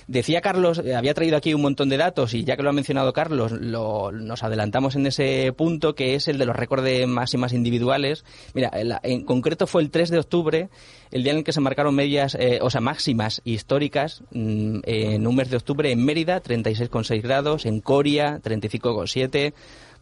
Decía 0.06 0.40
Carlos, 0.40 0.80
eh, 0.84 0.94
había 0.94 1.14
traído 1.14 1.36
aquí 1.36 1.54
un 1.54 1.62
montón 1.62 1.88
de 1.88 1.96
datos 1.96 2.34
y 2.34 2.44
ya 2.44 2.56
que 2.56 2.62
lo 2.62 2.70
ha 2.70 2.72
mencionado 2.72 3.12
Carlos, 3.12 3.52
lo- 3.52 4.12
nos 4.12 4.42
adelantamos 4.42 4.96
en 4.96 5.06
ese 5.06 5.52
punto 5.56 5.94
que 5.94 6.14
es 6.14 6.28
el 6.28 6.38
de 6.38 6.46
los 6.46 6.56
récords 6.56 7.06
máximas 7.06 7.52
individuales. 7.52 8.24
Mira, 8.54 8.70
en, 8.74 8.92
en 9.02 9.24
concreto 9.24 9.66
fue 9.66 9.82
el 9.82 9.90
3 9.90 10.10
de 10.10 10.18
octubre, 10.18 10.68
el 11.10 11.22
día 11.22 11.32
en 11.32 11.38
el 11.38 11.44
que 11.44 11.52
se 11.52 11.60
marcaron 11.60 11.94
medias, 11.94 12.34
eh, 12.38 12.58
o 12.62 12.70
sea, 12.70 12.80
máximas 12.80 13.40
históricas 13.44 14.22
mm, 14.32 14.80
en 14.84 15.26
un 15.26 15.36
mes 15.36 15.50
de 15.50 15.56
octubre 15.58 15.90
en 15.92 16.04
Mérida, 16.04 16.42
36,6 16.42 17.22
grados, 17.22 17.66
en 17.66 17.80
Coria, 17.80 18.40
35,7 18.42 19.52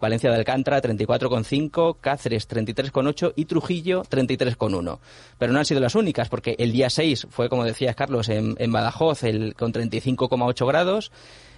Valencia 0.00 0.30
de 0.30 0.36
Alcántara 0.36 0.80
34,5, 0.80 1.96
Cáceres 2.00 2.48
33,8 2.48 3.34
y 3.36 3.44
Trujillo 3.44 4.02
33,1. 4.02 4.98
Pero 5.38 5.52
no 5.52 5.58
han 5.58 5.64
sido 5.64 5.80
las 5.80 5.94
únicas, 5.94 6.28
porque 6.28 6.56
el 6.58 6.72
día 6.72 6.90
6 6.90 7.28
fue, 7.30 7.48
como 7.48 7.64
decías 7.64 7.94
Carlos, 7.94 8.28
en, 8.28 8.56
Badajoz 8.72 9.24
el, 9.24 9.54
con 9.54 9.72
35,8 9.72 10.66
grados, 10.66 11.12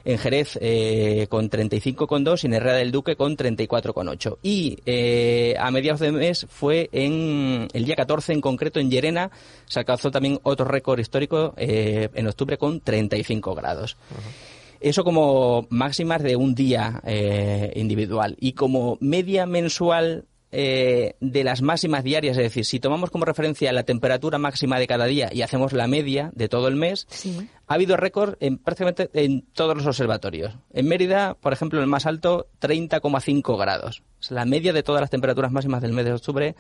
en 0.05 0.19
Jerez 0.19 0.59
eh, 0.61 1.27
con 1.29 1.49
35,2 1.49 2.43
y 2.43 2.47
en 2.47 2.55
Herrera 2.55 2.77
del 2.77 2.91
Duque 2.91 3.17
con 3.17 3.37
34,8. 3.37 4.39
Y 4.43 4.79
eh, 4.87 5.55
a 5.59 5.71
mediados 5.71 6.00
de 6.00 6.12
mes 6.12 6.47
fue 6.50 6.89
en 6.93 7.69
el 7.73 7.85
día 7.85 7.94
14 7.94 8.33
en 8.33 8.41
concreto 8.41 8.81
en 8.81 8.91
Llerena, 8.91 9.31
se 9.67 9.79
alcanzó 9.79 10.11
también 10.11 10.41
otro 10.43 10.67
récord 10.67 10.99
histórico 10.99 11.55
eh, 11.56 12.09
en 12.15 12.27
octubre 12.27 12.59
con 12.59 12.81
35 12.81 13.55
grados. 13.55 13.97
Eso 14.82 15.05
como 15.05 15.67
máximas 15.70 16.23
de 16.23 16.37
un 16.37 16.55
día 16.55 17.00
eh, 17.05 17.73
individual. 17.76 18.37
Y 18.40 18.52
como 18.52 18.99
media 19.00 19.46
mensual 19.46 20.25
eh, 20.55 21.14
de 21.20 21.44
las 21.44 21.62
máximas 21.62 22.05
diarias, 22.05 22.37
es 22.37 22.43
decir, 22.43 22.64
si 22.67 22.79
tomamos 22.79 23.11
como 23.11 23.25
referencia 23.25 23.73
la 23.73 23.84
temperatura 23.84 24.37
máxima 24.38 24.79
de 24.79 24.87
cada 24.87 25.06
día 25.06 25.31
y 25.32 25.40
hacemos 25.43 25.73
la 25.73 25.87
media 25.87 26.31
de 26.34 26.49
todo 26.49 26.69
el 26.69 26.76
mes, 26.76 27.06
Sí. 27.08 27.49
ha 27.67 27.75
habido 27.75 27.96
récord 27.96 28.34
en 28.40 28.58
prácticamente 28.58 29.08
en 29.14 29.46
todos 29.55 29.75
los 29.76 29.87
observatorios. 29.87 30.52
En 30.75 30.88
Mérida, 30.88 31.34
por 31.40 31.55
ejemplo, 31.55 31.81
el 31.81 31.87
más 31.87 32.05
alto, 32.05 32.49
30,5 32.61 33.56
grados. 33.58 34.02
Es 34.20 34.31
la 34.31 34.44
media 34.44 34.75
de 34.75 34.82
todas 34.82 35.00
las 35.00 35.08
temperaturas 35.11 35.52
máximas 35.52 35.81
del 35.81 35.93
mes 35.94 36.05
de 36.05 36.12
octubre 36.12 36.55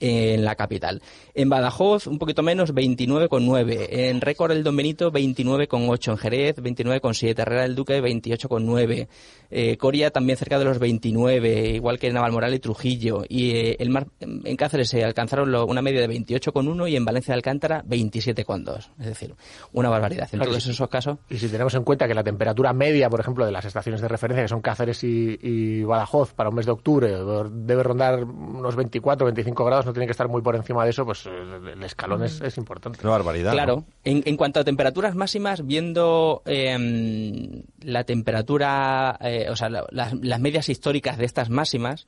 en 0.00 0.44
la 0.44 0.54
capital. 0.54 1.00
En 1.34 1.48
Badajoz, 1.48 2.06
un 2.06 2.18
poquito 2.18 2.42
menos, 2.42 2.74
29,9. 2.74 3.86
En 3.90 4.20
récord 4.20 4.52
el 4.52 4.62
Don 4.64 4.76
Benito, 4.76 5.10
29,8. 5.12 6.10
En 6.12 6.16
Jerez, 6.18 6.56
29,7. 6.58 7.38
Herrera 7.38 7.62
del 7.62 7.74
Duque, 7.74 8.00
28,9. 8.02 9.08
Eh, 9.50 9.76
Coria 9.76 10.10
también 10.10 10.36
cerca 10.36 10.58
de 10.58 10.64
los 10.64 10.78
29, 10.78 11.68
igual 11.76 11.98
que 11.98 12.12
Navalmoral 12.12 12.52
y 12.54 12.58
Trujillo. 12.58 13.22
Y 13.28 13.50
eh, 13.52 13.76
el 13.78 13.90
mar, 13.90 14.08
en 14.20 14.56
Cáceres 14.56 14.88
se 14.88 15.04
alcanzaron 15.04 15.52
lo- 15.52 15.66
una 15.66 15.82
media 15.82 16.00
de 16.00 16.08
28,1 16.08 16.88
y 16.90 16.96
en 16.96 17.04
Valencia 17.04 17.32
de 17.32 17.36
Alcántara 17.36 17.84
27,2. 17.84 18.88
Es 18.98 19.06
decir, 19.06 19.34
una 19.72 19.88
barbaridad. 19.88 20.28
En 20.32 20.38
Claro, 20.40 20.50
todos 20.50 20.66
esos 20.66 20.88
casos, 20.88 21.18
Y 21.30 21.36
si 21.38 21.48
tenemos 21.48 21.74
en 21.74 21.84
cuenta 21.84 22.08
que 22.08 22.14
la 22.14 22.24
temperatura 22.24 22.72
media, 22.72 23.08
por 23.08 23.20
ejemplo, 23.20 23.46
de 23.46 23.52
las 23.52 23.64
estaciones 23.64 24.00
de 24.00 24.08
referencia, 24.08 24.42
que 24.42 24.48
son 24.48 24.60
Cáceres 24.60 25.02
y, 25.04 25.38
y 25.40 25.82
Badajoz, 25.84 26.32
para 26.34 26.48
un 26.50 26.56
mes 26.56 26.66
de 26.66 26.72
octubre, 26.72 27.08
debe 27.52 27.82
rondar 27.82 28.24
unos 28.24 28.74
24, 28.74 29.26
25 29.26 29.64
grados, 29.64 29.85
no 29.86 29.92
tiene 29.92 30.06
que 30.06 30.10
estar 30.12 30.28
muy 30.28 30.42
por 30.42 30.54
encima 30.56 30.84
de 30.84 30.90
eso, 30.90 31.04
pues 31.04 31.24
eh, 31.26 31.30
el 31.72 31.82
escalón 31.82 32.22
es, 32.24 32.40
es 32.40 32.58
importante. 32.58 32.98
Una 33.02 33.12
barbaridad. 33.12 33.52
Claro, 33.52 33.76
¿no? 33.76 33.86
en, 34.04 34.22
en 34.26 34.36
cuanto 34.36 34.60
a 34.60 34.64
temperaturas 34.64 35.14
máximas, 35.14 35.64
viendo 35.64 36.42
em, 36.44 37.62
la 37.80 38.04
temperatura, 38.04 39.16
eh, 39.20 39.46
o 39.50 39.56
sea, 39.56 39.68
la- 39.70 39.86
las, 39.90 40.12
las 40.14 40.40
medias 40.40 40.68
históricas 40.68 41.16
de 41.18 41.24
estas 41.24 41.48
máximas, 41.50 42.06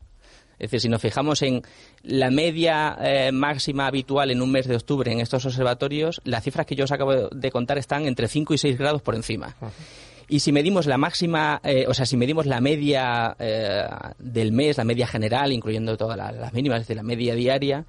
es 0.59 0.71
decir, 0.73 0.81
si 0.81 0.88
nos 0.88 1.00
fijamos 1.00 1.41
en 1.43 1.62
la 2.03 2.31
media 2.33 2.97
eh, 3.00 3.31
máxima 3.33 3.87
habitual 3.87 4.33
en 4.33 4.43
un 4.43 4.50
mes 4.50 4.67
de 4.67 4.75
octubre 4.75 5.12
en 5.12 5.21
estos 5.21 5.47
observatorios, 5.47 6.21
las 6.25 6.43
cifras 6.43 6.67
que 6.67 6.75
yo 6.75 6.83
os 6.85 6.91
acabo 6.93 7.29
de 7.29 7.50
contar 7.53 7.79
están 7.79 8.07
entre 8.07 8.26
5 8.26 8.55
y 8.55 8.59
6 8.59 8.76
grados 8.76 9.00
por 9.00 9.14
encima. 9.14 9.55
Y 10.29 10.41
si 10.41 10.53
medimos 10.53 10.87
la 10.87 10.99
máxima, 10.99 11.61
eh, 11.65 11.87
o 11.89 11.95
sea, 11.95 12.05
si 12.07 12.17
medimos 12.17 12.45
la 12.47 12.61
media 12.61 13.35
eh, 13.39 13.85
del 14.19 14.53
mes, 14.53 14.77
la 14.77 14.85
media 14.85 15.07
general, 15.07 15.53
incluyendo 15.53 15.97
todas 15.97 16.17
la- 16.19 16.33
las 16.33 16.53
mínimas, 16.53 16.81
es 16.83 16.87
decir, 16.87 16.97
la 16.97 17.03
media 17.03 17.35
diaria, 17.35 17.87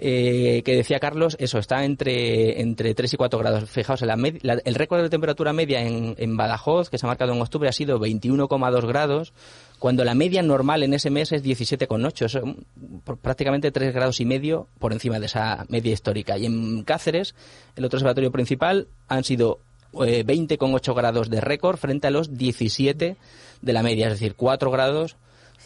eh, 0.00 0.62
que 0.64 0.76
decía 0.76 1.00
Carlos, 1.00 1.36
eso 1.40 1.58
está 1.58 1.84
entre, 1.84 2.60
entre 2.60 2.94
3 2.94 3.14
y 3.14 3.16
4 3.16 3.38
grados. 3.40 3.68
Fijaos, 3.68 4.02
la 4.02 4.16
med- 4.16 4.38
el 4.64 4.74
récord 4.76 5.02
de 5.02 5.08
temperatura 5.10 5.52
media 5.52 5.80
en, 5.82 6.14
en 6.18 6.36
Badajoz, 6.36 6.88
que 6.90 6.98
se 6.98 7.06
ha 7.06 7.08
marcado 7.08 7.32
en 7.32 7.40
octubre, 7.40 7.68
ha 7.68 7.72
sido 7.72 7.98
21,2 7.98 8.86
grados, 8.86 9.32
cuando 9.80 10.04
la 10.04 10.14
media 10.14 10.42
normal 10.42 10.82
en 10.84 10.92
ese 10.94 11.10
mes 11.10 11.32
es 11.32 11.42
17,8. 11.42 12.26
Eso, 12.26 12.46
mm, 12.46 12.98
por 13.04 13.18
prácticamente 13.18 13.72
3 13.72 13.92
grados 13.94 14.20
y 14.20 14.24
medio 14.24 14.68
por 14.78 14.92
encima 14.92 15.18
de 15.18 15.26
esa 15.26 15.64
media 15.68 15.92
histórica. 15.92 16.36
Y 16.38 16.46
en 16.46 16.84
Cáceres, 16.84 17.34
el 17.74 17.84
otro 17.84 17.96
observatorio 17.96 18.30
principal, 18.30 18.86
han 19.08 19.24
sido 19.24 19.60
eh, 19.94 20.24
20,8 20.24 20.94
grados 20.94 21.30
de 21.30 21.40
récord 21.40 21.78
frente 21.78 22.06
a 22.06 22.10
los 22.10 22.36
17 22.36 23.16
de 23.60 23.72
la 23.72 23.82
media, 23.82 24.06
es 24.06 24.14
decir, 24.14 24.34
4 24.34 24.70
grados 24.70 25.16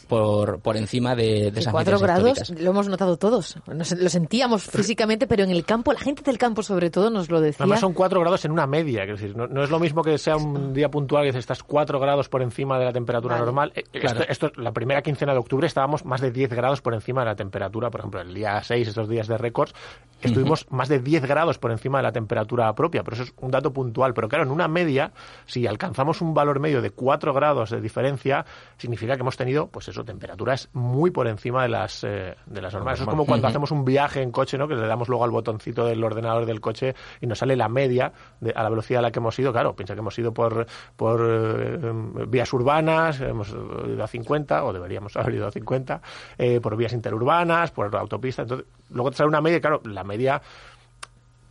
por, 0.09 0.61
por 0.61 0.77
encima 0.77 1.15
de, 1.15 1.51
de 1.51 1.61
esas 1.61 1.73
cuatro 1.73 1.99
grados 1.99 2.31
históricas. 2.39 2.63
lo 2.65 2.71
hemos 2.71 2.89
notado 2.89 3.17
todos. 3.17 3.57
Nos- 3.67 3.93
lo 3.93 4.09
sentíamos 4.09 4.65
físicamente, 4.65 5.27
pero 5.27 5.45
en 5.45 5.51
el 5.51 5.65
campo, 5.65 5.93
la 5.93 6.01
gente 6.01 6.23
del 6.23 6.39
campo 6.39 6.63
sobre 6.63 6.91
todo 6.91 7.11
nos 7.11 7.31
lo 7.31 7.41
decía. 7.41 7.59
Además 7.65 7.81
son 7.81 7.93
4 7.93 8.21
grados 8.21 8.45
en 8.45 8.51
una 8.53 8.67
media, 8.67 9.05
decir, 9.07 9.37
no, 9.37 9.47
no 9.47 9.63
es 9.65 9.71
lo 9.71 9.79
mismo 9.79 10.03
que 10.03 10.19
sea 10.19 10.37
un 10.37 10.73
día 10.75 10.91
puntual 10.91 11.31
que 11.31 11.39
estás 11.39 11.63
4 11.63 11.99
grados 12.01 12.29
por 12.29 12.43
encima 12.43 12.79
de 12.79 12.85
la 12.87 12.93
temperatura 12.93 13.35
Vale. 13.35 13.45
normal. 13.47 13.73
Eh, 13.75 13.83
Claro. 13.93 14.21
Esto, 14.29 14.47
esto- 14.49 14.61
la 14.61 14.73
primera 14.73 15.03
quincena 15.03 15.33
de 15.33 15.39
octubre 15.39 15.67
estábamos 15.67 16.05
más 16.05 16.21
de 16.21 16.31
10 16.31 16.51
grados 16.53 16.81
por 16.81 16.95
encima 16.95 17.21
de 17.23 17.27
la 17.27 17.37
temperatura, 17.37 17.91
por 17.91 18.01
ejemplo, 18.01 18.21
el 18.21 18.35
día 18.35 18.63
6, 18.63 18.89
estos 18.89 19.09
días 19.09 19.29
de 19.29 19.39
récords, 19.39 19.75
estuvimos 20.21 20.67
más 20.71 20.89
de 20.89 20.99
10 21.01 21.25
grados 21.27 21.59
por 21.59 21.71
encima 21.71 21.99
de 21.99 22.05
la 22.05 22.13
temperatura 22.13 22.73
propia, 22.75 23.03
pero 23.03 23.15
eso 23.15 23.25
es 23.25 23.33
un 23.41 23.51
dato 23.51 23.73
puntual. 23.73 24.15
Pero 24.15 24.29
claro, 24.29 24.45
en 24.45 24.51
una 24.51 24.69
media, 24.69 25.13
si 25.47 25.67
alcanzamos 25.67 26.21
un 26.21 26.35
valor 26.35 26.59
medio 26.61 26.81
de 26.83 26.91
4 26.91 27.33
grados 27.33 27.71
de 27.71 27.81
diferencia, 27.81 28.45
significa 28.79 29.15
que 29.15 29.21
hemos 29.21 29.37
tenido, 29.37 29.67
pues 29.69 29.82
eso, 29.89 30.05
temperaturas 30.05 30.69
muy 30.73 31.11
por 31.11 31.27
encima 31.29 31.63
de 31.63 31.69
las, 31.69 32.05
eh, 32.05 32.35
de 32.47 32.63
las 32.63 32.73
normales. 32.75 33.01
Eso 33.01 33.09
es 33.09 33.11
como 33.11 33.27
cuando 33.27 33.49
hacemos 33.49 33.71
un 33.71 33.85
viaje 33.85 34.23
en 34.23 34.31
coche, 34.31 34.59
¿no? 34.59 34.69
Que 34.69 34.75
le 34.75 34.87
damos 34.87 35.09
luego 35.09 35.25
al 35.25 35.31
botoncito 35.31 35.87
del 35.87 36.03
ordenador 36.03 36.47
del 36.47 36.61
coche 36.61 36.95
y 37.21 37.27
nos 37.27 37.39
sale 37.39 37.57
la 37.57 37.69
media 37.69 38.13
de, 38.41 38.53
a 38.53 38.63
la 38.63 38.71
velocidad 38.71 39.01
a 39.01 39.03
la 39.03 39.11
que 39.11 39.19
hemos 39.19 39.39
ido. 39.39 39.53
Claro, 39.53 39.75
piensa 39.75 39.95
que 39.95 40.01
hemos 40.01 40.19
ido 40.19 40.33
por, 40.33 40.67
por 40.97 41.21
eh, 41.25 41.93
vías 42.29 42.53
urbanas, 42.53 43.21
hemos 43.21 43.49
ido 43.51 44.05
a 44.05 44.07
50, 44.07 44.65
o 44.65 44.73
deberíamos 44.73 45.17
haber 45.17 45.35
ido 45.35 45.47
a 45.47 45.51
50, 45.51 46.01
eh, 46.39 46.61
por 46.61 46.77
vías 46.77 46.93
interurbanas, 46.93 47.71
por 47.71 47.95
autopistas. 47.97 48.45
Entonces, 48.45 48.67
luego 48.91 49.11
te 49.11 49.17
sale 49.17 49.29
una 49.29 49.41
media, 49.41 49.61
claro, 49.61 49.81
la 49.85 50.05
media 50.05 50.41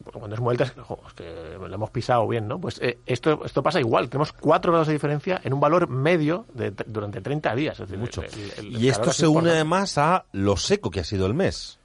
cuando 0.03 0.36
es 0.36 0.41
muy 0.41 0.51
alta, 0.53 0.63
es 0.65 0.72
que 0.72 1.58
lo 1.60 1.74
hemos 1.74 1.89
pisado 1.91 2.27
bien, 2.27 2.48
¿no? 2.48 2.60
Pues 2.60 2.79
eh, 2.81 3.00
esto, 3.05 3.41
esto 3.46 3.62
pasa 3.63 3.79
igual. 3.79 4.10
Tenemos 4.10 4.34
4 4.34 4.72
grados 4.72 4.88
de 4.88 4.93
diferencia 4.93 5.39
en 5.43 5.53
un 5.53 5.60
valor 5.60 5.88
medio 5.89 6.46
de, 6.53 6.72
durante 6.88 7.22
30 7.22 7.55
días. 7.55 7.74
Es 7.79 7.88
decir, 7.88 7.98
Mucho. 7.98 8.22
el- 8.24 8.29
el- 8.34 8.51
el 8.75 8.81
Y 8.81 8.89
esto 8.89 9.12
se 9.13 9.27
une 9.27 9.51
además 9.51 9.98
a 9.98 10.25
lo 10.31 10.58
seco 10.58 10.89
que 10.91 11.00
ha 11.01 11.03
sido 11.03 11.25
el 11.25 11.34
mes. 11.34 11.79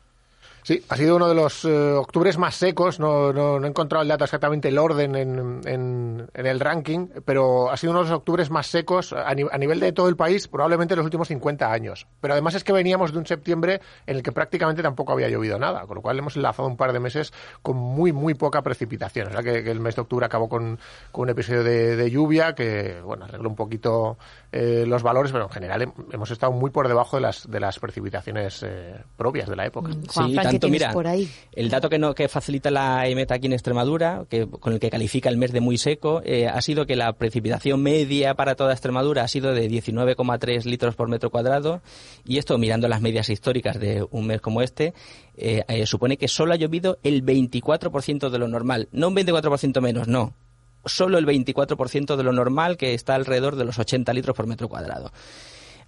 Sí, 0.66 0.82
ha 0.88 0.96
sido 0.96 1.14
uno 1.14 1.28
de 1.28 1.34
los 1.36 1.64
eh, 1.64 1.92
octubres 1.92 2.38
más 2.38 2.56
secos. 2.56 2.98
No, 2.98 3.32
no, 3.32 3.60
no 3.60 3.66
he 3.66 3.70
encontrado 3.70 4.02
el 4.02 4.08
dato 4.08 4.24
exactamente, 4.24 4.66
el 4.66 4.78
orden 4.78 5.14
en, 5.14 5.60
en, 5.64 6.28
en 6.34 6.46
el 6.46 6.58
ranking, 6.58 7.06
pero 7.24 7.70
ha 7.70 7.76
sido 7.76 7.92
uno 7.92 8.02
de 8.02 8.08
los 8.10 8.18
octubres 8.18 8.50
más 8.50 8.66
secos 8.66 9.12
a, 9.12 9.32
ni- 9.32 9.46
a 9.48 9.58
nivel 9.58 9.78
de 9.78 9.92
todo 9.92 10.08
el 10.08 10.16
país, 10.16 10.48
probablemente 10.48 10.94
en 10.94 10.98
los 10.98 11.04
últimos 11.04 11.28
50 11.28 11.70
años. 11.70 12.08
Pero 12.20 12.34
además 12.34 12.56
es 12.56 12.64
que 12.64 12.72
veníamos 12.72 13.12
de 13.12 13.18
un 13.20 13.26
septiembre 13.26 13.80
en 14.08 14.16
el 14.16 14.24
que 14.24 14.32
prácticamente 14.32 14.82
tampoco 14.82 15.12
había 15.12 15.28
llovido 15.28 15.56
nada, 15.56 15.86
con 15.86 15.94
lo 15.94 16.02
cual 16.02 16.18
hemos 16.18 16.34
enlazado 16.34 16.66
un 16.66 16.76
par 16.76 16.92
de 16.92 16.98
meses 16.98 17.32
con 17.62 17.76
muy, 17.76 18.10
muy 18.12 18.34
poca 18.34 18.62
precipitación. 18.62 19.28
O 19.28 19.30
sea 19.30 19.44
que, 19.44 19.62
que 19.62 19.70
el 19.70 19.78
mes 19.78 19.94
de 19.94 20.02
octubre 20.02 20.26
acabó 20.26 20.48
con, 20.48 20.80
con 21.12 21.22
un 21.22 21.28
episodio 21.28 21.62
de, 21.62 21.94
de 21.94 22.10
lluvia 22.10 22.56
que, 22.56 23.00
bueno, 23.04 23.26
arregló 23.26 23.48
un 23.48 23.54
poquito 23.54 24.18
eh, 24.50 24.82
los 24.84 25.04
valores, 25.04 25.30
pero 25.30 25.44
en 25.44 25.50
general 25.50 25.82
hem- 25.82 25.94
hemos 26.10 26.32
estado 26.32 26.50
muy 26.50 26.70
por 26.72 26.88
debajo 26.88 27.18
de 27.18 27.20
las, 27.22 27.48
de 27.48 27.60
las 27.60 27.78
precipitaciones 27.78 28.64
eh, 28.64 28.96
propias 29.16 29.48
de 29.48 29.54
la 29.54 29.64
época. 29.66 29.90
Juan 30.12 30.28
sí, 30.28 30.34
Fran, 30.34 30.50
¿qué 30.55 30.55
tanto, 30.58 30.72
mira, 30.72 30.92
por 30.92 31.06
ahí? 31.06 31.28
el 31.52 31.68
dato 31.68 31.88
que, 31.88 31.98
no, 31.98 32.14
que 32.14 32.28
facilita 32.28 32.70
la 32.70 33.06
EMET 33.06 33.30
aquí 33.32 33.46
en 33.46 33.52
Extremadura, 33.52 34.24
que, 34.28 34.46
con 34.46 34.72
el 34.72 34.80
que 34.80 34.90
califica 34.90 35.28
el 35.28 35.36
mes 35.36 35.52
de 35.52 35.60
muy 35.60 35.78
seco, 35.78 36.22
eh, 36.24 36.46
ha 36.46 36.60
sido 36.60 36.86
que 36.86 36.96
la 36.96 37.12
precipitación 37.12 37.82
media 37.82 38.34
para 38.34 38.54
toda 38.54 38.72
Extremadura 38.72 39.22
ha 39.22 39.28
sido 39.28 39.52
de 39.52 39.68
19,3 39.68 40.64
litros 40.64 40.94
por 40.94 41.08
metro 41.08 41.30
cuadrado, 41.30 41.82
y 42.24 42.38
esto, 42.38 42.58
mirando 42.58 42.88
las 42.88 43.00
medias 43.00 43.28
históricas 43.28 43.78
de 43.78 44.06
un 44.10 44.26
mes 44.26 44.40
como 44.40 44.62
este, 44.62 44.94
eh, 45.36 45.64
eh, 45.68 45.86
supone 45.86 46.16
que 46.16 46.28
solo 46.28 46.54
ha 46.54 46.56
llovido 46.56 46.98
el 47.02 47.24
24% 47.24 48.30
de 48.30 48.38
lo 48.38 48.48
normal. 48.48 48.88
No 48.92 49.08
un 49.08 49.16
24% 49.16 49.80
menos, 49.80 50.08
no. 50.08 50.34
Solo 50.84 51.18
el 51.18 51.26
24% 51.26 52.16
de 52.16 52.22
lo 52.22 52.32
normal, 52.32 52.76
que 52.76 52.94
está 52.94 53.14
alrededor 53.14 53.56
de 53.56 53.64
los 53.64 53.78
80 53.78 54.12
litros 54.12 54.36
por 54.36 54.46
metro 54.46 54.68
cuadrado. 54.68 55.12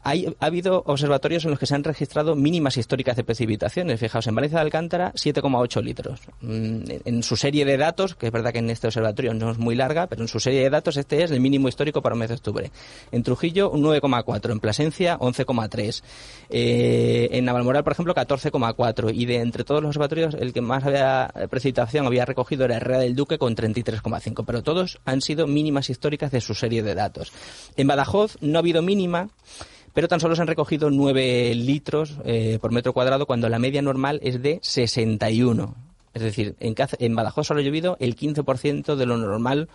Hay, 0.09 0.35
ha 0.41 0.47
habido 0.47 0.83
observatorios 0.87 1.45
en 1.45 1.51
los 1.51 1.61
que 1.61 1.67
se 1.67 1.75
han 1.75 1.85
registrado 1.85 2.35
mínimas 2.35 2.79
históricas 2.79 3.15
de 3.15 3.25
precipitaciones. 3.25 4.01
Fijaos, 4.01 4.27
en 4.27 4.35
Valencia 4.35 4.59
de 4.59 4.65
Alcántara, 4.65 5.13
7,8 5.13 5.83
litros. 5.83 6.21
Mm, 6.41 6.79
En 7.05 7.23
su 7.23 7.37
serie 7.37 7.67
de 7.67 7.77
datos, 7.77 8.15
que 8.15 8.29
es 8.29 8.33
verdad 8.33 8.55
que 8.55 8.61
en 8.61 8.71
este 8.71 8.87
observatorio 8.87 9.35
no 9.35 9.51
es 9.51 9.59
muy 9.59 9.75
larga, 9.75 10.07
pero 10.07 10.23
en 10.23 10.29
su 10.29 10.41
serie 10.41 10.63
de 10.63 10.71
datos 10.71 10.97
este 10.97 11.23
es 11.23 11.31
el 11.31 11.41
mínimo 11.41 11.69
histórico 11.69 12.01
para 12.01 12.15
el 12.15 12.21
mes 12.21 12.31
de 12.31 12.37
octubre. 12.37 12.71
En 13.13 13.23
Trujillo, 13.23 13.71
un 13.71 13.83
9,4. 13.83 14.51
En 14.51 14.61
Plasencia, 14.61 15.19
11,3. 15.19 16.03
Eh, 16.49 17.29
en 17.33 17.45
Navalmoral, 17.45 17.85
por 17.85 17.93
ejemplo, 17.93 18.15
14,4. 18.15 19.13
Y 19.15 19.27
de 19.27 19.43
entre 19.43 19.65
todos 19.65 19.83
los 19.83 19.91
observatorios, 19.91 20.33
el 20.41 20.55
que 20.55 20.63
más 20.63 20.85
había 20.85 21.31
eh, 21.35 21.49
precipitación 21.49 22.07
había 22.07 22.25
recogido 22.25 22.65
era 22.65 22.77
Herrera 22.77 23.01
del 23.01 23.15
Duque 23.15 23.37
con 23.37 23.55
33,5. 23.55 24.45
Pero 24.47 24.63
todos 24.63 25.01
han 25.05 25.21
sido 25.21 25.47
mínimas 25.47 25.91
históricas 25.91 26.31
de 26.31 26.41
su 26.41 26.55
serie 26.55 26.83
de 26.83 26.95
datos. 26.95 27.31
En 27.77 27.87
Badajoz 27.87 28.39
no 28.41 28.59
ha 28.59 28.61
habido 28.61 28.81
mínima 28.81 29.29
pero 29.95 30.09
tan 30.09 30.21
solo 30.21 30.37
se 30.37 30.43
han 30.43 30.49
recogido 30.49 30.91
9 30.91 31.55
litros 31.55 32.17
eh, 32.25 32.59
por 32.61 32.73
metro 32.73 32.93
cuadrado 32.93 33.27
cuando 33.27 33.49
la 33.49 33.59
media 33.59 33.83
normal 33.83 34.21
es 34.23 34.43
de 34.43 34.59
61. 34.63 35.75
Es 36.15 36.23
decir, 36.23 36.57
en, 36.59 37.15
Badajoz 37.15 37.47
solo 37.47 37.61
ha 37.61 37.63
llovido 37.63 37.97
el 38.01 38.17
15% 38.17 38.97
de 38.97 39.07
lo 39.07 39.17
normal 39.17 39.69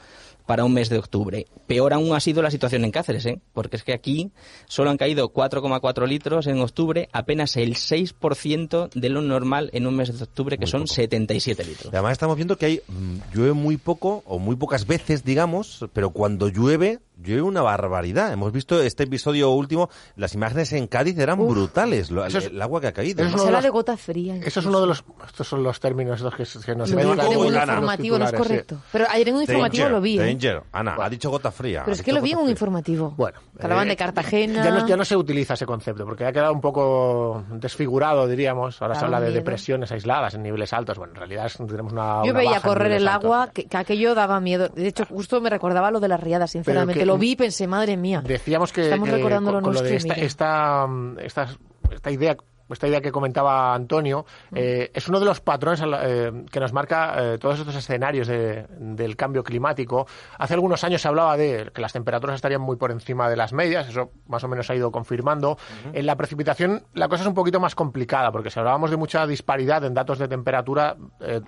para 0.46 0.66
un 0.66 0.74
mes 0.74 0.90
de 0.90 0.98
octubre. 0.98 1.48
Peor 1.68 1.94
aún 1.94 2.14
ha 2.14 2.20
sido 2.20 2.42
la 2.42 2.52
situación 2.52 2.84
en 2.84 2.92
Cáceres, 2.92 3.26
¿eh? 3.26 3.40
porque 3.54 3.78
es 3.78 3.84
que 3.84 3.94
aquí 3.94 4.32
solo 4.68 4.90
han 4.90 4.98
caído 4.98 5.32
4,4 5.32 6.06
litros 6.08 6.48
en 6.48 6.60
octubre, 6.60 7.08
apenas 7.14 7.56
el 7.56 7.76
6% 7.76 8.90
de 8.94 9.10
lo 9.10 9.22
normal 9.22 9.70
en 9.74 9.88
un 9.88 9.96
mes 9.96 10.18
de 10.18 10.22
octubre, 10.24 10.58
que 10.58 10.66
Muy 10.66 10.72
son 10.72 10.82
poco. 10.82 10.94
77 10.96 11.64
Y 11.64 11.66
litros. 11.66 11.94
además 11.94 12.12
estamos 12.14 12.36
viendo 12.36 12.58
que 12.58 12.66
hay 12.66 12.82
mm, 12.88 13.34
llueve 13.34 13.54
muy 13.54 13.78
poco 13.78 14.22
o 14.26 14.38
muy 14.38 14.56
pocas 14.58 14.86
veces, 14.86 15.24
digamos, 15.24 15.86
pero 15.94 16.10
cuando 16.10 16.50
llueve, 16.50 17.00
llueve 17.22 17.42
una 17.42 17.62
barbaridad. 17.62 18.32
Hemos 18.34 18.52
visto 18.52 18.82
este 18.82 19.04
episodio 19.04 19.50
último, 19.52 19.90
las 20.16 20.34
imágenes 20.34 20.74
en 20.74 20.88
Cádiz 20.88 21.18
eran 21.20 21.40
Uf. 21.40 21.50
brutales, 21.52 22.12
lo- 22.12 22.26
Eso 22.26 22.40
es- 22.40 22.46
el 22.48 22.62
agua 22.62 22.82
que 22.82 22.88
ha 22.88 22.94
caído. 22.94 23.24
eso 23.24 23.30
es 23.30 23.34
Se 23.34 23.38
de 23.40 23.46
habla 23.48 23.58
los- 23.60 23.64
de 23.64 23.70
gota 23.70 23.98
fría. 23.98 24.36
Eso 24.38 24.60
es 24.60 24.66
uno 24.66 24.82
de 24.82 24.88
los. 24.88 25.04
Estos 25.26 25.48
son 25.48 25.64
los 25.64 25.80
términos 25.80 26.18
estos 26.22 26.34
que, 26.36 26.66
que 26.66 26.76
nos 26.76 26.90
Lo 26.90 26.98
como 26.98 27.42
un 27.42 27.54
informativo, 27.56 28.18
no 28.20 28.26
es 28.26 28.34
correcto. 28.34 28.78
Pero 28.92 29.06
ayer 29.10 29.30
en 29.30 29.36
un 29.36 29.42
informativo 29.42 29.84
Danger, 29.84 29.92
lo 29.92 30.02
vi. 30.02 30.20
¿eh? 30.20 30.26
Danger. 30.26 30.64
Ana, 30.72 30.96
ha 31.00 31.10
dicho 31.10 31.30
gota 31.30 31.52
fría. 31.52 31.82
Pero 31.86 31.94
es 31.96 32.02
que 32.02 32.12
lo 32.14 32.22
vi 32.22 32.32
en 32.32 32.40
un 32.40 32.50
informativo. 32.50 33.12
Bueno, 33.18 33.40
Que 33.58 33.64
hablaban 33.64 33.88
eh, 33.88 33.92
de 33.92 33.96
Cartagena. 33.98 34.64
Ya 34.64 34.72
no, 34.72 34.88
ya 34.88 34.98
no 34.98 35.06
se 35.06 35.16
utiliza 35.16 35.54
ese 35.54 35.66
concepto, 35.66 36.06
porque 36.06 36.26
ha 36.26 36.32
quedado 36.34 36.54
un 36.54 36.62
poco 36.62 37.44
desfigurado, 37.52 38.28
diríamos. 38.28 38.82
Ahora 38.82 38.96
se 38.96 39.06
habla 39.06 39.20
de 39.20 39.28
miedo. 39.28 39.40
depresiones 39.40 39.92
aisladas 39.92 40.34
en 40.34 40.44
niveles 40.44 40.74
altos. 40.74 40.98
Bueno, 40.98 41.14
en 41.14 41.20
realidad 41.20 41.46
es- 41.46 41.58
tenemos 41.58 41.94
una. 41.94 42.22
Yo 42.24 42.32
una 42.32 42.40
veía 42.40 42.52
baja 42.52 42.68
correr 42.68 42.92
el 42.94 43.08
agua, 43.08 43.50
que, 43.54 43.66
que 43.66 43.78
aquello 43.78 44.16
daba 44.16 44.40
miedo. 44.40 44.70
De 44.70 44.88
hecho, 44.88 45.06
justo 45.06 45.40
me 45.42 45.50
recordaba 45.50 45.92
lo 45.92 46.00
de 46.00 46.08
las 46.08 46.20
riadas, 46.20 46.52
sinceramente. 46.52 47.04
Lo 47.14 47.20
vi 47.20 47.32
y 47.32 47.36
pensé, 47.36 47.68
madre 47.68 47.98
mía. 47.98 48.22
Decíamos 48.26 48.72
que, 48.72 48.84
Estamos 48.84 49.10
recordando 49.10 49.52
con, 49.52 49.62
lo 49.62 49.64
con 49.64 49.74
lo 49.74 49.82
de 49.82 49.92
nuestro 49.92 50.14
esta, 50.14 50.26
esta, 50.26 50.88
mm, 50.88 51.20
esta, 51.20 51.48
esta 51.92 52.12
idea 52.12 52.36
esta 52.70 52.88
idea 52.88 53.02
que 53.02 53.12
comentaba 53.12 53.74
Antonio 53.76 54.26
eh, 54.54 54.92
es 54.94 55.08
uno 55.08 55.20
de 55.20 55.26
los 55.26 55.42
patrones 55.42 55.82
eh, 55.86 56.32
que 56.52 56.60
nos 56.60 56.74
marca 56.74 57.14
eh, 57.34 57.38
todos 57.38 57.60
estos 57.60 57.76
escenarios 57.76 58.28
de- 58.28 58.66
del 58.80 59.16
cambio 59.16 59.44
climático. 59.44 60.08
Hace 60.40 60.54
algunos 60.56 60.84
años 60.84 61.02
se 61.02 61.08
hablaba 61.08 61.38
de 61.38 61.72
que 61.74 61.82
las 61.82 61.94
temperaturas 61.94 62.36
estarían 62.36 62.62
muy 62.62 62.76
por 62.78 62.92
encima 62.92 63.30
de 63.30 63.36
las 63.36 63.54
medias, 63.54 63.88
eso 63.90 64.12
más 64.28 64.44
o 64.44 64.48
menos 64.48 64.66
se 64.68 64.74
ha 64.74 64.76
ido 64.76 64.92
confirmando. 64.92 65.58
En 65.94 66.06
la 66.06 66.16
precipitación 66.16 66.84
la 66.94 67.08
cosa 67.10 67.24
es 67.24 67.28
un 67.28 67.34
poquito 67.36 67.60
más 67.60 67.76
complicada, 67.76 68.32
porque 68.32 68.50
si 68.50 68.60
hablábamos 68.60 68.90
de 68.90 68.98
mucha 68.98 69.28
disparidad 69.28 69.84
en 69.84 69.94
datos 69.94 70.18
de 70.20 70.28
temperatura, 70.28 70.96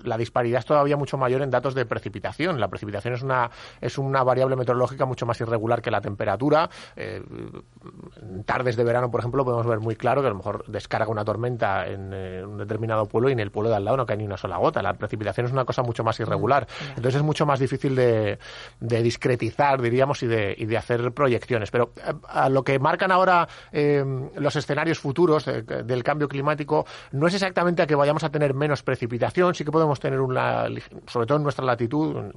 la 0.04 0.16
disparidad 0.16 0.58
es 0.60 0.66
todavía 0.66 0.96
mucho 0.96 1.16
mayor 1.18 1.42
en 1.42 1.50
datos 1.50 1.74
de 1.74 1.86
precipitación. 1.86 2.60
La 2.60 2.68
precipitación 2.68 3.14
es 3.14 3.22
una, 3.22 3.50
es 3.80 3.98
una 3.98 4.22
variable 4.22 4.56
meteorológica 4.56 5.06
mucho 5.06 5.26
más 5.26 5.40
irregular 5.40 5.80
que 5.82 5.90
la 5.90 6.00
temperatura. 6.00 6.68
En 6.96 8.44
tardes 8.44 8.76
de 8.76 8.84
verano, 8.84 9.10
por 9.10 9.20
ejemplo, 9.20 9.44
podemos 9.44 9.66
ver 9.66 9.80
muy 9.80 9.96
claro 9.96 10.20
que 10.20 10.26
a 10.26 10.30
lo 10.30 10.36
mejor 10.36 10.64
descarga 10.66 11.05
una 11.10 11.24
tormenta 11.24 11.86
en 11.86 12.12
eh, 12.12 12.44
un 12.44 12.58
determinado 12.58 13.06
pueblo 13.06 13.28
y 13.28 13.32
en 13.32 13.40
el 13.40 13.50
pueblo 13.50 13.70
de 13.70 13.76
al 13.76 13.84
lado 13.84 13.96
no 13.96 14.06
cae 14.06 14.16
ni 14.16 14.24
una 14.24 14.36
sola 14.36 14.56
gota. 14.56 14.82
La 14.82 14.94
precipitación 14.94 15.46
es 15.46 15.52
una 15.52 15.64
cosa 15.64 15.82
mucho 15.82 16.04
más 16.04 16.18
irregular. 16.20 16.66
Entonces 16.90 17.16
es 17.16 17.22
mucho 17.22 17.46
más 17.46 17.58
difícil 17.58 17.94
de, 17.94 18.38
de 18.80 19.02
discretizar, 19.02 19.80
diríamos, 19.80 20.22
y 20.22 20.26
de, 20.26 20.54
y 20.56 20.66
de 20.66 20.76
hacer 20.76 21.12
proyecciones. 21.12 21.70
Pero 21.70 21.92
eh, 21.96 22.12
a 22.28 22.48
lo 22.48 22.62
que 22.62 22.78
marcan 22.78 23.12
ahora 23.12 23.48
eh, 23.72 24.04
los 24.36 24.56
escenarios 24.56 24.98
futuros 24.98 25.46
eh, 25.48 25.62
del 25.62 26.02
cambio 26.02 26.28
climático 26.28 26.86
no 27.12 27.26
es 27.26 27.34
exactamente 27.34 27.82
a 27.82 27.86
que 27.86 27.94
vayamos 27.94 28.24
a 28.24 28.30
tener 28.30 28.54
menos 28.54 28.82
precipitación, 28.82 29.54
sí 29.54 29.64
que 29.64 29.70
podemos 29.70 30.00
tener 30.00 30.20
una, 30.20 30.66
sobre 31.06 31.26
todo 31.26 31.38
en 31.38 31.42
nuestra 31.42 31.64
latitud, 31.64 32.16
en 32.16 32.32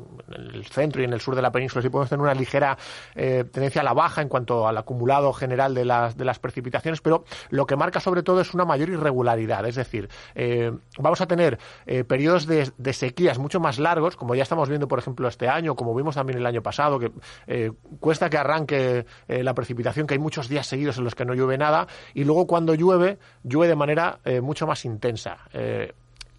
el 0.53 0.65
centro 0.65 1.01
y 1.01 1.05
en 1.05 1.13
el 1.13 1.21
sur 1.21 1.35
de 1.35 1.41
la 1.41 1.51
península, 1.51 1.81
sí 1.81 1.89
podemos 1.89 2.09
tener 2.09 2.21
una 2.21 2.33
ligera 2.33 2.77
eh, 3.15 3.43
tendencia 3.51 3.81
a 3.81 3.83
la 3.83 3.93
baja 3.93 4.21
en 4.21 4.29
cuanto 4.29 4.67
al 4.67 4.77
acumulado 4.77 5.33
general 5.33 5.73
de 5.73 5.85
las, 5.85 6.17
de 6.17 6.25
las 6.25 6.39
precipitaciones, 6.39 7.01
pero 7.01 7.23
lo 7.49 7.65
que 7.65 7.75
marca 7.75 7.99
sobre 7.99 8.23
todo 8.23 8.41
es 8.41 8.53
una 8.53 8.58
mayor 8.65 8.89
irregularidad, 8.89 9.65
es 9.65 9.75
decir, 9.75 10.09
eh, 10.35 10.71
vamos 10.97 11.21
a 11.21 11.27
tener 11.27 11.59
eh, 11.85 12.03
periodos 12.03 12.45
de, 12.45 12.93
sequías 12.93 13.37
mucho 13.39 13.59
más 13.59 13.79
largos, 13.79 14.15
como 14.15 14.35
ya 14.35 14.43
estamos 14.43 14.69
viendo, 14.69 14.87
por 14.87 14.99
ejemplo, 14.99 15.27
este 15.27 15.47
año, 15.47 15.75
como 15.75 15.95
vimos 15.95 16.15
también 16.15 16.39
el 16.39 16.45
año 16.45 16.61
pasado, 16.61 16.99
que 16.99 17.11
eh, 17.47 17.71
cuesta 17.99 18.29
que 18.29 18.37
arranque 18.37 19.05
eh, 19.27 19.43
la 19.43 19.53
precipitación, 19.53 20.07
que 20.07 20.15
hay 20.15 20.19
muchos 20.19 20.49
días 20.49 20.67
seguidos 20.67 20.97
en 20.97 21.03
los 21.03 21.15
que 21.15 21.25
no 21.25 21.33
llueve 21.33 21.57
nada, 21.57 21.87
y 22.13 22.23
luego 22.23 22.47
cuando 22.47 22.73
llueve, 22.73 23.17
llueve 23.43 23.69
de 23.69 23.75
manera 23.75 24.19
mucho 24.41 24.65
más 24.65 24.85
intensa. 24.85 25.37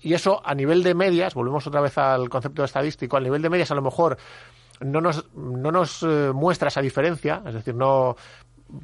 Y 0.00 0.14
eso 0.14 0.40
a 0.44 0.54
nivel 0.54 0.82
de 0.82 0.94
medias, 0.94 1.34
volvemos 1.34 1.66
otra 1.66 1.80
vez 1.80 1.96
al 1.98 2.28
concepto 2.28 2.64
estadístico, 2.64 3.16
a 3.16 3.20
nivel 3.20 3.42
de 3.42 3.50
medias 3.50 3.70
a 3.70 3.74
lo 3.74 3.82
mejor 3.82 4.16
no 4.80 5.00
nos, 5.00 5.26
no 5.34 5.70
nos 5.70 6.02
muestra 6.34 6.68
esa 6.68 6.80
diferencia, 6.80 7.42
es 7.46 7.54
decir, 7.54 7.74
no 7.74 8.16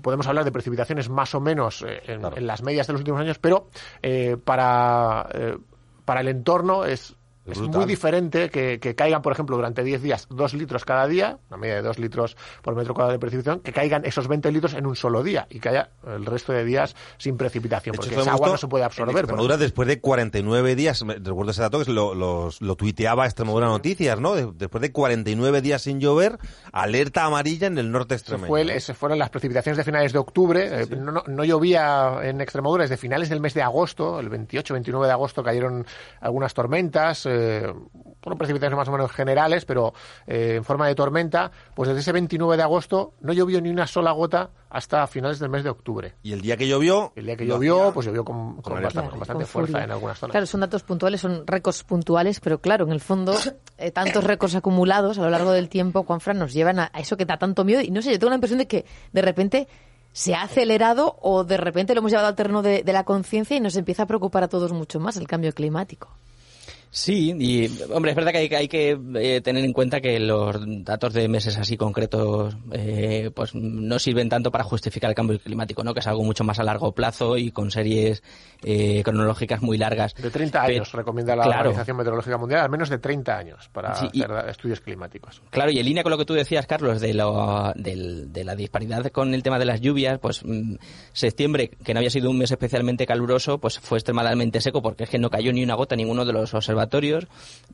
podemos 0.03 0.27
hablar 0.27 0.45
de 0.45 0.53
precipitaciones 0.53 1.09
más 1.09 1.35
o 1.35 1.41
menos 1.41 1.83
eh, 1.83 2.03
en, 2.07 2.21
Claro. 2.21 2.37
en 2.37 2.47
las 2.47 2.63
medias 2.63 2.87
de 2.87 2.93
los 2.93 3.01
últimos 3.01 3.21
años, 3.21 3.39
pero 3.39 3.69
eh, 4.03 4.37
para, 4.43 5.29
eh, 5.33 5.59
para 6.05 6.21
el 6.21 6.29
entorno 6.29 6.85
es 6.85 7.17
Es 7.47 7.59
muy 7.61 7.85
diferente 7.85 8.51
que, 8.51 8.79
que 8.81 8.95
caigan, 8.95 9.23
por 9.23 9.33
ejemplo, 9.33 9.57
durante 9.57 9.83
10 9.85 10.03
días 10.03 10.27
2 10.31 10.55
litros 10.55 10.85
cada 10.85 11.07
día, 11.07 11.39
una 11.49 11.57
media 11.59 11.77
de 11.77 11.83
2 11.83 11.99
litros 11.99 12.37
por 12.63 12.75
metro 12.75 12.95
cuadrado 12.95 13.13
de 13.13 13.19
precipitación, 13.19 13.61
que 13.61 13.73
caigan 13.73 14.05
esos 14.05 14.29
20 14.29 14.51
litros 14.53 14.75
en 14.75 14.87
un 14.87 14.97
solo 14.97 15.23
día 15.23 15.47
y 15.51 15.61
que 15.61 15.69
haya 15.69 15.91
el 16.07 16.27
resto 16.27 16.53
de 16.53 16.65
días 16.65 16.95
sin 17.19 17.37
precipitación, 17.37 17.95
hecho, 17.95 18.03
porque 18.03 18.21
esa 18.21 18.33
agua 18.33 18.49
no 18.49 18.57
se 18.57 18.67
puede 18.69 18.83
En 18.83 18.87
absorber. 18.87 19.13
por 19.13 19.21
Extremadura, 19.21 19.57
después 19.57 19.89
de 19.89 20.01
49 20.01 20.75
días, 20.77 21.05
recuerdo 21.07 21.51
ese 21.53 21.63
dato 21.63 21.85
que 21.85 21.93
lo, 21.93 22.15
los- 22.15 22.61
lo 22.61 22.77
tuiteaba 22.77 23.27
Extremadura 23.27 23.67
Noticias, 23.67 24.21
¿no? 24.21 24.35
De- 24.35 24.51
después 24.55 24.83
de 24.83 24.93
49 24.93 25.63
días 25.63 25.83
sin 25.83 26.01
llover, 26.01 26.39
alerta 26.73 27.25
amarilla 27.25 27.67
en 27.67 27.79
el 27.79 27.91
norte 27.93 28.15
extremeño. 28.15 28.49
fue 28.49 28.63
el- 28.63 28.81
fueron 28.81 29.19
las 29.19 29.31
precipitaciones 29.31 29.77
de 29.77 29.85
finales 29.85 30.13
de 30.13 30.19
octubre. 30.19 30.83
Eh, 30.83 30.87
no, 30.97 31.13
no- 31.13 31.25
no 31.27 31.45
llovía 31.45 32.19
en 32.23 32.41
Extremadura 32.41 32.83
desde 32.85 32.97
finales 32.97 33.29
del 33.29 33.41
mes 33.41 33.55
de 33.55 33.63
agosto. 33.63 34.21
El 34.21 34.31
28-29 34.31 35.07
de 35.07 35.13
agosto 35.13 35.43
cayeron 35.43 35.87
algunas 36.21 36.55
tormentas. 36.55 37.27
Eh, 37.37 37.73
fueron 38.27 38.39
precipitaciones 38.39 38.77
más 38.77 38.89
o 38.89 38.93
menos 38.93 39.13
generales, 39.13 39.65
pero 39.65 39.95
eh, 40.27 40.55
en 40.57 40.65
forma 40.65 40.89
de 40.89 40.97
tormenta. 40.97 41.53
Pues 41.77 41.89
desde 41.89 42.01
ese 42.01 42.11
29 42.11 42.57
de 42.57 42.63
agosto 42.65 43.15
no 43.21 43.33
llovió 43.33 43.61
ni 43.61 43.71
una 43.71 43.87
sola 43.87 44.11
gota 44.11 44.51
hasta 44.69 45.07
finales 45.07 45.39
del 45.39 45.49
mes 45.49 45.63
de 45.63 45.71
octubre. 45.71 46.15
Y 46.25 46.33
el 46.33 46.41
día 46.41 46.57
que 46.57 46.67
llovió... 46.67 47.13
El 47.15 47.27
día 47.27 47.37
que 47.37 47.45
lo 47.45 47.55
llovió, 47.55 47.81
hacía 47.83 47.93
pues 47.95 48.07
llovió 48.07 48.25
con, 48.25 48.61
con 48.63 48.73
alerta 48.73 49.03
bastante, 49.03 49.11
con 49.11 49.21
bastante 49.21 49.45
Con 49.45 49.51
fuerza 49.53 49.85
en 49.85 49.93
algunas 49.93 50.19
zonas. 50.19 50.33
Claro, 50.33 50.47
son 50.47 50.61
datos 50.61 50.83
puntuales, 50.83 51.21
son 51.21 51.47
récords 51.47 51.85
puntuales, 51.85 52.41
pero 52.41 52.61
claro, 52.61 52.85
en 52.85 52.91
el 52.91 53.01
fondo, 53.01 53.33
eh, 53.79 53.93
tantos 53.93 54.25
récords 54.25 54.57
acumulados 54.57 55.19
a 55.19 55.23
lo 55.23 55.31
largo 55.31 55.53
del 55.53 55.69
tiempo, 55.69 56.03
Juanfran, 56.03 56.37
nos 56.37 56.53
llevan 56.53 56.81
a, 56.81 56.91
a 56.93 56.99
eso 56.99 57.17
que 57.17 57.27
da 57.27 57.39
tanto 57.39 57.65
miedo. 57.65 57.81
Y 57.81 57.93
no 57.93 58.03
sé, 58.03 58.11
yo 58.11 58.19
tengo 58.19 58.31
la 58.31 58.37
impresión 58.37 58.59
de 58.59 58.67
que 58.67 58.85
de 59.13 59.23
repente 59.23 59.69
se 60.11 60.35
ha 60.35 60.43
acelerado 60.43 61.17
o 61.21 61.45
de 61.45 61.59
repente 61.59 61.95
lo 61.95 62.01
hemos 62.01 62.11
llevado 62.11 62.27
al 62.29 62.35
terreno 62.35 62.63
de, 62.63 62.83
de 62.83 62.93
la 62.93 63.05
conciencia 63.05 63.57
y 63.57 63.61
nos 63.61 63.77
empieza 63.77 64.03
a 64.03 64.07
preocupar 64.07 64.43
a 64.43 64.49
todos 64.49 64.73
mucho 64.73 64.99
más 64.99 65.17
el 65.17 65.29
cambio 65.29 65.53
climático. 65.53 66.09
Sí, 66.99 67.35
y 67.39 67.67
hombre, 67.93 68.13
es 68.13 68.17
verdad 68.17 68.33
que 68.33 68.39
hay, 68.39 68.55
hay 68.55 68.69
que 68.69 68.99
eh, 69.17 69.43
tener 69.43 69.63
en 69.67 69.75
cuenta 69.75 70.01
que 70.01 70.19
los 70.19 70.57
datos 70.83 71.13
de 71.13 71.29
meses 71.29 71.59
así 71.59 71.77
concretos 71.77 72.57
eh, 72.73 73.31
pues 73.35 73.55
no 73.55 73.99
sirven 73.99 74.31
tanto 74.31 74.51
para 74.51 74.65
justificar 74.65 75.11
el 75.11 75.15
cambio 75.15 75.39
climático, 75.39 75.85
¿no? 75.85 75.93
que 75.93 76.01
es 76.01 76.07
algo 76.07 76.25
mucho 76.25 76.43
más 76.43 76.59
a 76.59 76.63
largo 76.63 76.93
plazo 76.93 77.37
y 77.37 77.51
con 77.51 77.71
series 77.71 78.23
eh, 78.65 79.03
cronológicas 79.05 79.61
muy 79.61 79.77
largas. 79.77 80.15
De 80.15 80.31
30 80.31 80.65
Pe- 80.65 80.73
años 80.77 80.93
recomienda 80.93 81.37
la 81.37 81.43
Claro. 81.45 81.61
Organización 81.69 81.99
Meteorológica 81.99 82.39
Mundial, 82.39 82.61
al 82.63 82.71
menos 82.71 82.89
de 82.89 82.97
30 82.97 83.37
años 83.37 83.69
para 83.75 83.95
Sí, 83.97 84.09
y- 84.15 84.23
hacer 84.23 84.49
estudios 84.49 84.81
climáticos. 84.81 85.43
Claro, 85.51 85.71
y 85.73 85.79
en 85.79 85.85
línea 85.85 86.03
con 86.03 86.13
lo 86.13 86.17
que 86.17 86.25
tú 86.25 86.33
decías, 86.33 86.67
Carlos, 86.67 87.03
de, 87.03 87.13
lo, 87.13 87.75
del- 87.75 88.33
de 88.33 88.43
la 88.43 88.57
disparidad 88.57 89.05
con 89.11 89.35
el 89.35 89.43
tema 89.43 89.59
de 89.59 89.67
las 89.67 89.83
lluvias, 89.83 90.19
pues 90.19 90.41
mm, 90.43 90.77
septiembre, 91.13 91.69
que 91.85 91.93
no 91.93 91.99
había 92.01 92.09
sido 92.11 92.31
un 92.31 92.39
mes 92.39 92.51
especialmente 92.51 93.05
caluroso, 93.05 93.59
pues 93.59 93.79
fue 93.81 93.99
extremadamente 93.99 94.63
seco 94.63 94.81
porque 94.81 95.05
es 95.05 95.11
que 95.11 95.19
no 95.19 95.29
cayó 95.29 95.53
ni 95.53 95.63
una 95.63 95.75
gota 95.75 95.95
en 95.95 95.99
ninguno 95.99 96.25
de 96.25 96.33
los 96.33 96.55
observatorios, 96.55 96.86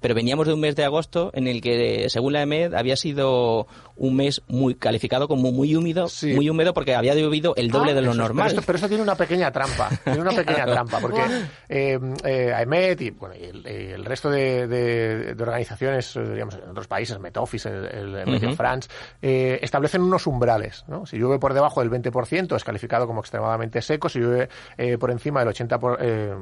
pero 0.01 0.15
veníamos 0.15 0.47
de 0.47 0.55
un 0.55 0.61
mes 0.61 0.75
de 0.77 0.85
agosto 0.85 1.31
en 1.35 1.47
el 1.47 1.61
que, 1.61 2.07
según 2.09 2.33
la 2.33 2.43
EMED, 2.43 2.75
había 2.75 2.97
sido 2.97 3.67
un 3.97 4.17
mes 4.17 4.43
muy 4.49 4.75
calificado 4.75 5.29
como 5.29 5.53
muy 5.53 5.77
húmedo, 5.77 6.09
Sí. 6.09 6.33
muy 6.35 6.49
húmedo 6.51 6.75
porque 6.75 6.95
había 6.95 7.15
llovido 7.15 7.55
el 7.57 7.71
doble 7.71 7.93
Ah, 7.93 7.95
de 7.95 8.03
lo 8.03 8.11
Eso 8.13 8.21
normal. 8.21 8.47
Pero 8.49 8.59
esto, 8.61 8.67
pero 8.67 8.77
esto 8.77 8.89
tiene 8.89 9.03
una 9.03 9.15
pequeña 9.15 9.53
trampa. 9.53 9.91
Tiene 10.03 10.21
una 10.21 10.33
pequeña 10.33 10.65
trampa, 10.67 10.99
porque 10.99 11.23
eh, 11.69 11.99
eh, 12.25 12.53
AEMET 12.53 13.01
y, 13.03 13.11
bueno, 13.11 13.35
y 13.37 13.45
el, 13.45 13.59
y 13.67 13.93
el 13.93 14.05
resto 14.05 14.29
de, 14.31 14.67
de- 14.67 15.35
de 15.35 15.43
organizaciones, 15.43 16.17
eh, 16.17 16.23
digamos, 16.33 16.55
en 16.57 16.69
otros 16.71 16.89
países, 16.89 17.19
Metoffice, 17.21 17.69
el, 17.69 18.15
el 18.17 18.27
Meteo 18.27 18.49
Ujú. 18.51 18.57
France, 18.57 18.89
eh, 19.21 19.59
establecen 19.63 20.03
unos 20.03 20.27
umbrales. 20.27 20.85
¿no? 20.89 21.07
Si 21.07 21.17
llueve 21.17 21.39
por 21.39 21.55
debajo 21.55 21.81
del 21.81 21.91
20% 21.91 22.57
es 22.57 22.65
calificado 22.65 23.07
como 23.07 23.21
extremadamente 23.21 23.81
seco. 23.83 24.09
Si 24.09 24.19
llueve 24.19 24.49
eh, 24.79 24.99
por 24.99 25.11
encima 25.13 25.45
del 25.45 25.55
80%, 25.55 25.79
por, 25.79 25.99
eh, 26.01 26.33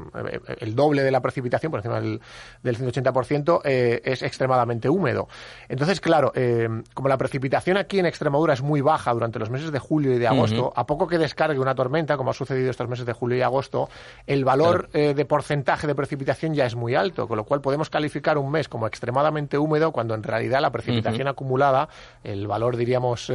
el 0.61 0.75
doble 0.75 1.03
de 1.03 1.11
la 1.11 1.21
precipitación, 1.21 1.71
por 1.71 1.81
encima 1.81 2.01
del, 2.01 2.21
del 2.63 2.77
180%, 2.77 3.61
eh, 3.65 4.01
es 4.05 4.23
extremadamente 4.23 4.89
húmedo. 4.89 5.29
Entonces, 5.69 6.01
claro, 6.01 6.33
eh, 6.35 6.69
como 6.95 7.09
la 7.09 7.17
precipitación 7.17 7.77
aquí 7.77 7.99
en 7.99 8.07
Extremadura 8.07 8.55
es 8.55 8.63
muy 8.63 8.81
baja 8.81 9.13
durante 9.13 9.39
los 9.39 9.51
meses 9.51 9.73
de 9.73 9.79
julio 9.79 10.13
y 10.15 10.19
de 10.19 10.27
agosto, 10.27 10.73
a 10.77 10.87
poco 10.87 11.07
que 11.07 11.19
descargue 11.19 11.59
una 11.59 11.75
tormenta, 11.75 12.17
como 12.17 12.31
ha 12.31 12.35
sucedido 12.35 12.71
estos 12.71 12.89
meses 12.89 13.07
de 13.07 13.13
julio 13.13 13.39
y 13.39 13.43
agosto, 13.43 13.89
el 14.27 14.45
valor 14.45 14.89
eh, 14.93 15.15
de 15.15 15.25
porcentaje 15.25 15.87
de 15.87 15.95
precipitación 15.95 16.55
ya 16.55 16.67
es 16.67 16.75
muy 16.75 16.95
alto, 16.95 17.27
con 17.27 17.37
lo 17.37 17.45
cual 17.45 17.61
podemos 17.61 17.91
calificar 17.91 18.37
un 18.39 18.51
mes 18.51 18.69
como 18.69 18.87
extremadamente 18.87 19.57
húmedo 19.59 19.93
cuando 19.93 20.15
en 20.15 20.23
realidad 20.23 20.61
la 20.61 20.71
precipitación 20.71 21.29
acumulada, 21.29 21.89
el 22.25 22.47
valor, 22.47 22.77
diríamos, 22.77 23.33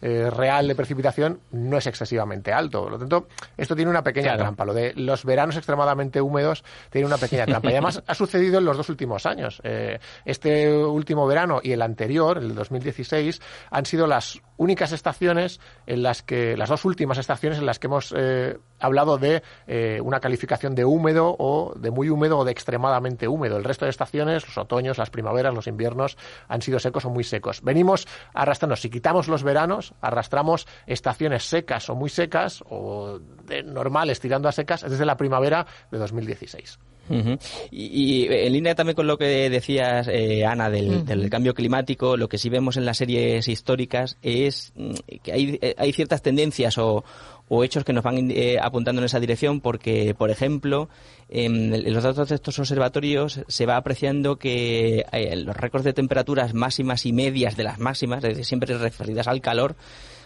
real 0.00 0.68
de 0.68 0.74
precipitación 0.74 1.40
no 1.52 1.76
es 1.78 1.86
excesivamente 1.86 2.52
alto. 2.52 2.82
Por 2.82 2.92
lo 2.92 2.98
tanto, 2.98 3.28
esto 3.56 3.74
tiene 3.76 3.90
una 3.90 4.02
pequeña 4.02 4.26
Claro. 4.28 4.42
trampa. 4.42 4.64
Lo 4.64 4.74
de 4.74 4.92
los 4.94 5.24
veranos 5.24 5.56
extremadamente 5.56 6.20
húmedos 6.20 6.64
tiene 6.90 7.06
una 7.06 7.16
pequeña 7.18 7.46
trampa. 7.46 7.68
Y 7.70 7.72
además 7.72 8.02
ha 8.06 8.14
sucedido 8.14 8.55
en 8.58 8.64
los 8.64 8.76
dos 8.76 8.88
últimos 8.88 9.26
años. 9.26 9.60
Eh, 9.64 9.98
este 10.24 10.72
último 10.74 11.26
verano 11.26 11.60
y 11.62 11.72
el 11.72 11.82
anterior, 11.82 12.38
el 12.38 12.54
2016, 12.54 13.40
han 13.70 13.86
sido 13.86 14.06
las 14.06 14.40
únicas 14.56 14.92
estaciones 14.92 15.60
en 15.86 16.02
las 16.02 16.22
que, 16.22 16.56
las 16.56 16.68
dos 16.68 16.84
últimas 16.84 17.18
estaciones 17.18 17.58
en 17.58 17.66
las 17.66 17.78
que 17.78 17.86
hemos 17.86 18.14
eh, 18.16 18.58
hablado 18.78 19.18
de 19.18 19.42
eh, 19.66 20.00
una 20.02 20.20
calificación 20.20 20.74
de 20.74 20.84
húmedo 20.84 21.36
o 21.38 21.74
de 21.76 21.90
muy 21.90 22.08
húmedo 22.08 22.38
o 22.38 22.44
de 22.44 22.52
extremadamente 22.52 23.28
húmedo. 23.28 23.56
El 23.56 23.64
resto 23.64 23.84
de 23.84 23.90
estaciones, 23.90 24.46
los 24.46 24.58
otoños, 24.58 24.98
las 24.98 25.10
primaveras, 25.10 25.54
los 25.54 25.66
inviernos, 25.66 26.16
han 26.48 26.62
sido 26.62 26.78
secos 26.78 27.04
o 27.04 27.10
muy 27.10 27.24
secos. 27.24 27.62
Venimos 27.62 28.06
arrastrando, 28.34 28.76
si 28.76 28.90
quitamos 28.90 29.28
los 29.28 29.42
veranos, 29.42 29.94
arrastramos 30.00 30.66
estaciones 30.86 31.44
secas 31.44 31.88
o 31.90 31.94
muy 31.94 32.10
secas 32.10 32.62
o 32.68 33.18
de 33.44 33.62
normales 33.62 34.20
tirando 34.20 34.48
a 34.48 34.52
secas 34.52 34.82
desde 34.82 35.06
la 35.06 35.16
primavera 35.16 35.66
de 35.90 35.98
2016. 35.98 36.78
Ujú. 37.08 37.38
y, 37.70 38.24
y 38.24 38.45
en 38.46 38.52
línea 38.52 38.74
también 38.74 38.96
con 38.96 39.06
lo 39.06 39.18
que 39.18 39.50
decías, 39.50 40.08
eh, 40.08 40.44
Ana, 40.44 40.70
del, 40.70 41.04
del 41.04 41.28
cambio 41.30 41.54
climático, 41.54 42.16
lo 42.16 42.28
que 42.28 42.38
sí 42.38 42.48
vemos 42.48 42.76
en 42.76 42.84
las 42.84 42.98
series 42.98 43.48
históricas 43.48 44.16
es 44.22 44.72
mm, 44.76 44.94
que 45.22 45.32
hay, 45.32 45.58
eh, 45.60 45.74
hay 45.78 45.92
ciertas 45.92 46.22
tendencias 46.22 46.78
o, 46.78 47.04
o 47.48 47.64
hechos 47.64 47.84
que 47.84 47.92
nos 47.92 48.02
van 48.02 48.30
eh, 48.30 48.58
apuntando 48.60 49.00
en 49.00 49.06
esa 49.06 49.20
dirección 49.20 49.60
porque, 49.60 50.14
por 50.14 50.30
ejemplo, 50.30 50.88
en, 51.28 51.74
en 51.74 51.94
los 51.94 52.02
datos 52.02 52.28
de 52.28 52.34
estos 52.34 52.58
observatorios 52.58 53.40
se 53.46 53.66
va 53.66 53.76
apreciando 53.76 54.36
que 54.36 55.04
eh, 55.12 55.36
los 55.36 55.56
récords 55.56 55.84
de 55.84 55.92
temperaturas 55.92 56.54
máximas 56.54 57.06
y 57.06 57.12
medias 57.12 57.56
de 57.56 57.64
las 57.64 57.78
máximas, 57.78 58.24
es 58.24 58.30
decir, 58.30 58.44
siempre 58.44 58.76
referidas 58.76 59.28
al 59.28 59.40
calor, 59.40 59.76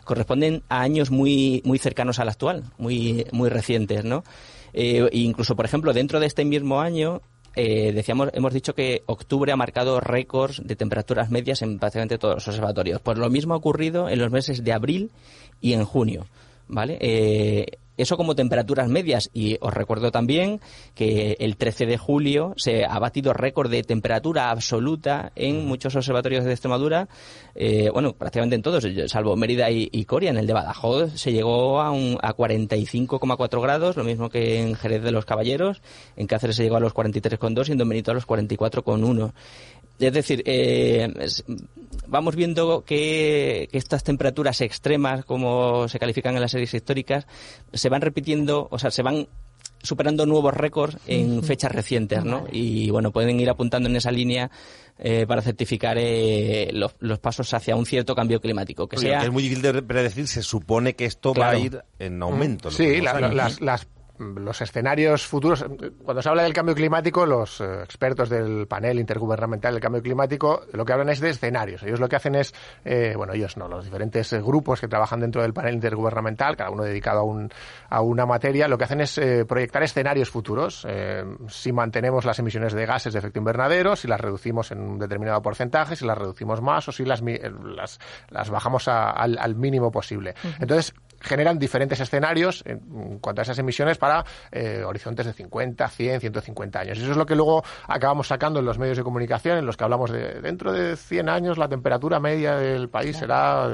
corresponden 0.04 0.62
a 0.68 0.80
años 0.80 1.10
muy 1.10 1.62
muy 1.64 1.78
cercanos 1.78 2.18
al 2.18 2.28
actual, 2.28 2.64
muy 2.78 3.26
muy 3.32 3.50
recientes, 3.50 4.04
¿no? 4.04 4.24
Eh, 4.72 5.08
incluso, 5.12 5.56
por 5.56 5.64
ejemplo, 5.64 5.92
dentro 5.92 6.20
de 6.20 6.26
este 6.26 6.44
mismo 6.44 6.80
año, 6.80 7.22
eh, 7.56 7.92
decíamos, 7.92 8.30
hemos 8.32 8.52
dicho 8.52 8.74
que 8.74 9.02
octubre 9.06 9.52
ha 9.52 9.56
marcado 9.56 10.00
récords 10.00 10.62
de 10.64 10.76
temperaturas 10.76 11.30
medias 11.30 11.62
en 11.62 11.78
prácticamente 11.78 12.18
todos 12.18 12.36
los 12.36 12.48
observatorios. 12.48 13.00
Pues 13.00 13.18
lo 13.18 13.28
mismo 13.28 13.54
ha 13.54 13.58
ocurrido 13.58 14.08
en 14.08 14.18
los 14.18 14.30
meses 14.30 14.62
de 14.62 14.72
abril 14.72 15.10
y 15.60 15.72
en 15.72 15.84
junio, 15.84 16.26
¿vale? 16.68 16.98
Eh, 17.00 17.78
eso 18.00 18.16
como 18.16 18.34
temperaturas 18.34 18.88
medias. 18.88 19.30
Y 19.32 19.56
os 19.60 19.72
recuerdo 19.72 20.10
también 20.10 20.60
que 20.94 21.36
el 21.40 21.56
13 21.56 21.86
de 21.86 21.98
julio 21.98 22.54
se 22.56 22.84
ha 22.84 22.98
batido 22.98 23.32
récord 23.32 23.70
de 23.70 23.82
temperatura 23.82 24.50
absoluta 24.50 25.32
en 25.36 25.66
muchos 25.66 25.94
observatorios 25.96 26.44
de 26.44 26.52
Extremadura. 26.52 27.08
eh, 27.54 27.90
bueno, 27.92 28.12
prácticamente 28.12 28.56
en 28.56 28.62
todos, 28.62 28.86
salvo 29.06 29.36
Mérida 29.36 29.70
y, 29.70 29.88
y 29.92 30.04
Coria. 30.04 30.30
En 30.30 30.38
el 30.38 30.46
de 30.46 30.52
Badajoz 30.52 31.12
se 31.14 31.32
llegó 31.32 31.80
a, 31.80 31.90
un, 31.90 32.18
a 32.22 32.34
45,4 32.34 33.62
grados, 33.62 33.96
lo 33.96 34.04
mismo 34.04 34.28
que 34.30 34.60
en 34.60 34.74
Jerez 34.74 35.02
de 35.02 35.12
los 35.12 35.24
Caballeros. 35.24 35.82
En 36.16 36.26
Cáceres 36.26 36.56
se 36.56 36.62
llegó 36.62 36.76
a 36.76 36.80
los 36.80 36.94
43,2 36.94 37.68
y 37.68 37.72
en 37.72 37.78
Don 37.78 37.88
Benito 37.88 38.10
a 38.10 38.14
los 38.14 38.26
44,1. 38.26 39.32
Es 40.00 40.12
decir, 40.12 40.42
eh, 40.46 41.12
es- 41.20 41.44
vamos 42.06 42.34
viendo 42.34 42.82
que, 42.84 43.68
que 43.70 43.78
estas 43.78 44.02
temperaturas 44.02 44.60
extremas, 44.62 45.24
como 45.24 45.86
se 45.88 45.98
califican 45.98 46.34
en 46.34 46.40
las 46.40 46.50
series 46.52 46.72
históricas, 46.74 47.26
se 47.72 47.88
van 47.88 48.00
repitiendo, 48.00 48.66
o 48.70 48.78
sea, 48.78 48.90
se 48.90 49.02
van 49.02 49.28
superando 49.82 50.26
nuevos 50.26 50.52
récords 50.52 50.98
en 51.06 51.42
fechas 51.42 51.72
recientes, 51.72 52.22
¿no? 52.24 52.46
Y 52.52 52.90
bueno, 52.90 53.12
pueden 53.12 53.40
ir 53.40 53.48
apuntando 53.48 53.88
en 53.88 53.96
esa 53.96 54.10
línea 54.10 54.50
eh, 54.98 55.24
para 55.26 55.40
certificar 55.40 55.96
eh, 55.98 56.68
los, 56.74 56.94
los 56.98 57.18
pasos 57.18 57.54
hacia 57.54 57.76
un 57.76 57.86
cierto 57.86 58.14
cambio 58.14 58.40
climático, 58.42 58.86
que 58.88 58.96
Oye, 58.98 59.08
sea 59.08 59.20
que 59.20 59.26
es 59.26 59.32
muy 59.32 59.42
difícil 59.42 59.62
de 59.62 59.82
predecir, 59.82 60.26
se 60.28 60.42
supone 60.42 60.94
que 60.94 61.06
esto 61.06 61.32
va 61.32 61.50
a 61.50 61.58
ir 61.58 61.80
en 61.98 62.22
aumento. 62.22 62.68
en 62.68 62.74
los 62.74 62.76
Sí, 62.76 63.00
la- 63.00 63.20
las- 63.62 63.88
los 64.20 64.60
escenarios 64.60 65.26
futuros. 65.26 65.64
Cuando 66.04 66.20
se 66.22 66.28
habla 66.28 66.42
del 66.42 66.52
cambio 66.52 66.74
climático, 66.74 67.24
los 67.24 67.60
eh, 67.60 67.82
expertos 67.82 68.28
del 68.28 68.66
panel 68.66 69.00
intergubernamental 69.00 69.72
del 69.72 69.80
cambio 69.82 70.02
climático 70.02 70.62
lo 70.72 70.84
que 70.84 70.92
hablan 70.92 71.08
es 71.08 71.20
de 71.20 71.30
escenarios. 71.30 71.82
Ellos 71.82 71.98
lo 72.00 72.08
que 72.08 72.16
hacen 72.16 72.34
es, 72.34 72.54
eh, 72.84 73.14
bueno, 73.16 73.32
ellos 73.32 73.56
no, 73.56 73.66
los 73.68 73.84
diferentes 73.84 74.32
eh, 74.32 74.40
grupos 74.42 74.80
que 74.80 74.88
trabajan 74.88 75.20
dentro 75.20 75.40
del 75.42 75.54
panel 75.54 75.74
intergubernamental, 75.74 76.56
cada 76.56 76.70
uno 76.70 76.82
dedicado 76.84 77.20
a, 77.20 77.24
un, 77.24 77.50
a 77.88 78.02
una 78.02 78.26
materia, 78.26 78.68
lo 78.68 78.76
que 78.76 78.84
hacen 78.84 79.00
es 79.00 79.16
eh, 79.18 79.44
proyectar 79.46 79.82
escenarios 79.82 80.30
futuros. 80.30 80.84
eh, 80.88 81.24
si 81.48 81.72
mantenemos 81.72 82.24
las 82.24 82.38
emisiones 82.38 82.72
de 82.74 82.84
gases 82.86 83.12
de 83.14 83.18
efecto 83.20 83.38
invernadero, 83.38 83.96
si 83.96 84.06
las 84.06 84.20
reducimos 84.20 84.70
en 84.70 84.80
un 84.80 84.98
determinado 84.98 85.40
porcentaje, 85.40 85.96
si 85.96 86.04
las 86.04 86.18
reducimos 86.18 86.60
más 86.60 86.86
o 86.88 86.92
si 86.92 87.04
las, 87.04 87.22
las, 87.22 87.98
las 88.28 88.50
bajamos 88.50 88.86
a- 88.88 89.10
al, 89.10 89.38
al 89.38 89.54
mínimo 89.54 89.90
posible. 89.90 90.34
Entonces, 90.60 90.94
generan 91.20 91.58
diferentes 91.58 92.00
escenarios 92.00 92.62
en 92.66 93.18
cuanto 93.18 93.40
a 93.40 93.42
esas 93.42 93.58
emisiones 93.58 93.98
para 93.98 94.24
eh, 94.50 94.82
horizontes 94.84 95.26
de 95.26 95.32
50, 95.32 95.88
100, 95.88 96.20
150 96.20 96.80
años. 96.80 96.98
Eso 96.98 97.10
es 97.10 97.16
lo 97.16 97.26
que 97.26 97.34
luego 97.34 97.62
acabamos 97.86 98.28
sacando 98.28 98.60
en 98.60 98.66
los 98.66 98.78
medios 98.78 98.96
de 98.96 99.04
comunicación, 99.04 99.58
en 99.58 99.66
los 99.66 99.76
que 99.76 99.84
hablamos 99.84 100.10
de 100.10 100.40
dentro 100.40 100.72
de 100.72 100.96
100 100.96 101.28
años 101.28 101.58
la 101.58 101.68
temperatura 101.68 102.20
media 102.20 102.56
del 102.56 102.88
país 102.88 103.16
será 103.16 103.68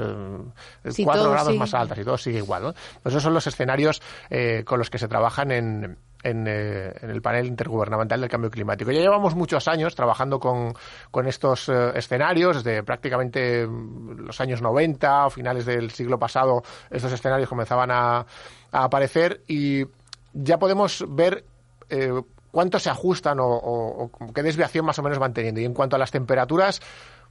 eh, 0.83 1.03
4 1.03 1.31
grados 1.31 1.55
más 1.55 1.73
altas 1.73 1.97
y 1.97 2.03
todo 2.03 2.17
sigue 2.17 2.39
igual. 2.39 2.63
¿no? 2.63 2.73
Pues 3.01 3.13
esos 3.13 3.23
son 3.23 3.33
los 3.33 3.47
escenarios 3.47 4.01
eh, 4.29 4.63
con 4.65 4.79
los 4.79 4.89
que 4.89 4.97
se 4.97 5.07
trabajan 5.07 5.51
en, 5.51 5.97
eh, 6.23 6.93
en, 7.01 7.09
el 7.09 7.21
panel 7.21 7.45
intergubernamental 7.45 8.19
del 8.19 8.29
cambio 8.29 8.49
climático. 8.49 8.91
Ya 8.91 9.01
llevamos 9.01 9.35
muchos 9.35 9.67
años 9.67 9.95
trabajando 9.95 10.39
con, 10.39 10.73
con 11.11 11.27
estos 11.27 11.69
eh, 11.69 11.91
escenarios, 11.95 12.63
desde 12.63 12.83
prácticamente 12.83 13.67
mm, 13.67 14.25
los 14.25 14.41
años 14.41 14.61
90 14.61 15.27
o 15.27 15.29
finales 15.29 15.65
del 15.65 15.91
siglo 15.91 16.17
pasado, 16.17 16.63
estos 16.89 17.11
escenarios 17.11 17.47
comenzaban 17.47 17.91
a, 17.91 18.25
aparecer 18.71 19.41
y 19.47 19.85
ya 20.33 20.57
podemos 20.57 21.05
ver 21.07 21.45
eh, 21.89 22.11
cuánto 22.51 22.79
se 22.79 22.89
ajustan 22.89 23.39
o, 23.39 23.47
o, 23.47 24.11
qué 24.33 24.43
desviación 24.43 24.85
más 24.85 24.99
o 24.99 25.03
menos 25.03 25.19
van 25.19 25.33
teniendo. 25.33 25.61
Y 25.61 25.65
en 25.65 25.73
cuanto 25.73 25.95
a 25.95 25.99
las 25.99 26.11
temperaturas, 26.11 26.81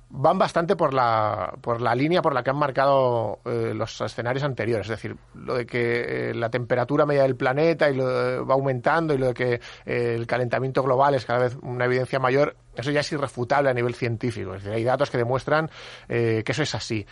van 0.08 0.38
bastante 0.38 0.76
por 0.76 0.94
la, 0.94 1.54
por 1.60 1.80
la 1.80 1.94
línea 1.94 2.22
por 2.22 2.32
la 2.32 2.42
que 2.42 2.50
han 2.50 2.56
marcado 2.56 3.40
eh, 3.44 3.72
los 3.74 4.00
escenarios 4.00 4.44
anteriores. 4.44 4.86
Es 4.86 4.90
decir, 4.90 5.16
lo 5.34 5.54
de 5.54 5.66
que 5.66 6.30
eh, 6.30 6.34
la 6.34 6.48
temperatura 6.50 7.06
media 7.06 7.22
del 7.22 7.36
planeta 7.36 7.90
y 7.90 7.96
lo, 7.96 8.46
va 8.46 8.54
aumentando 8.54 9.14
y 9.14 9.18
lo 9.18 9.28
de 9.28 9.34
que 9.34 9.60
eh, 9.84 10.14
el 10.14 10.26
calentamiento 10.26 10.82
global 10.82 11.14
es 11.14 11.24
cada 11.24 11.40
vez 11.40 11.56
una 11.62 11.86
evidencia 11.86 12.18
mayor, 12.18 12.56
eso 12.74 12.90
ya 12.90 13.00
es 13.00 13.12
irrefutable 13.12 13.70
a 13.70 13.74
nivel 13.74 13.94
científico. 13.94 14.54
Es 14.54 14.62
decir, 14.62 14.76
hay 14.76 14.84
datos 14.84 15.10
que 15.10 15.18
demuestran 15.18 15.70
que 16.08 16.44
eso 16.46 16.62
es 16.62 16.74
así. 16.74 17.06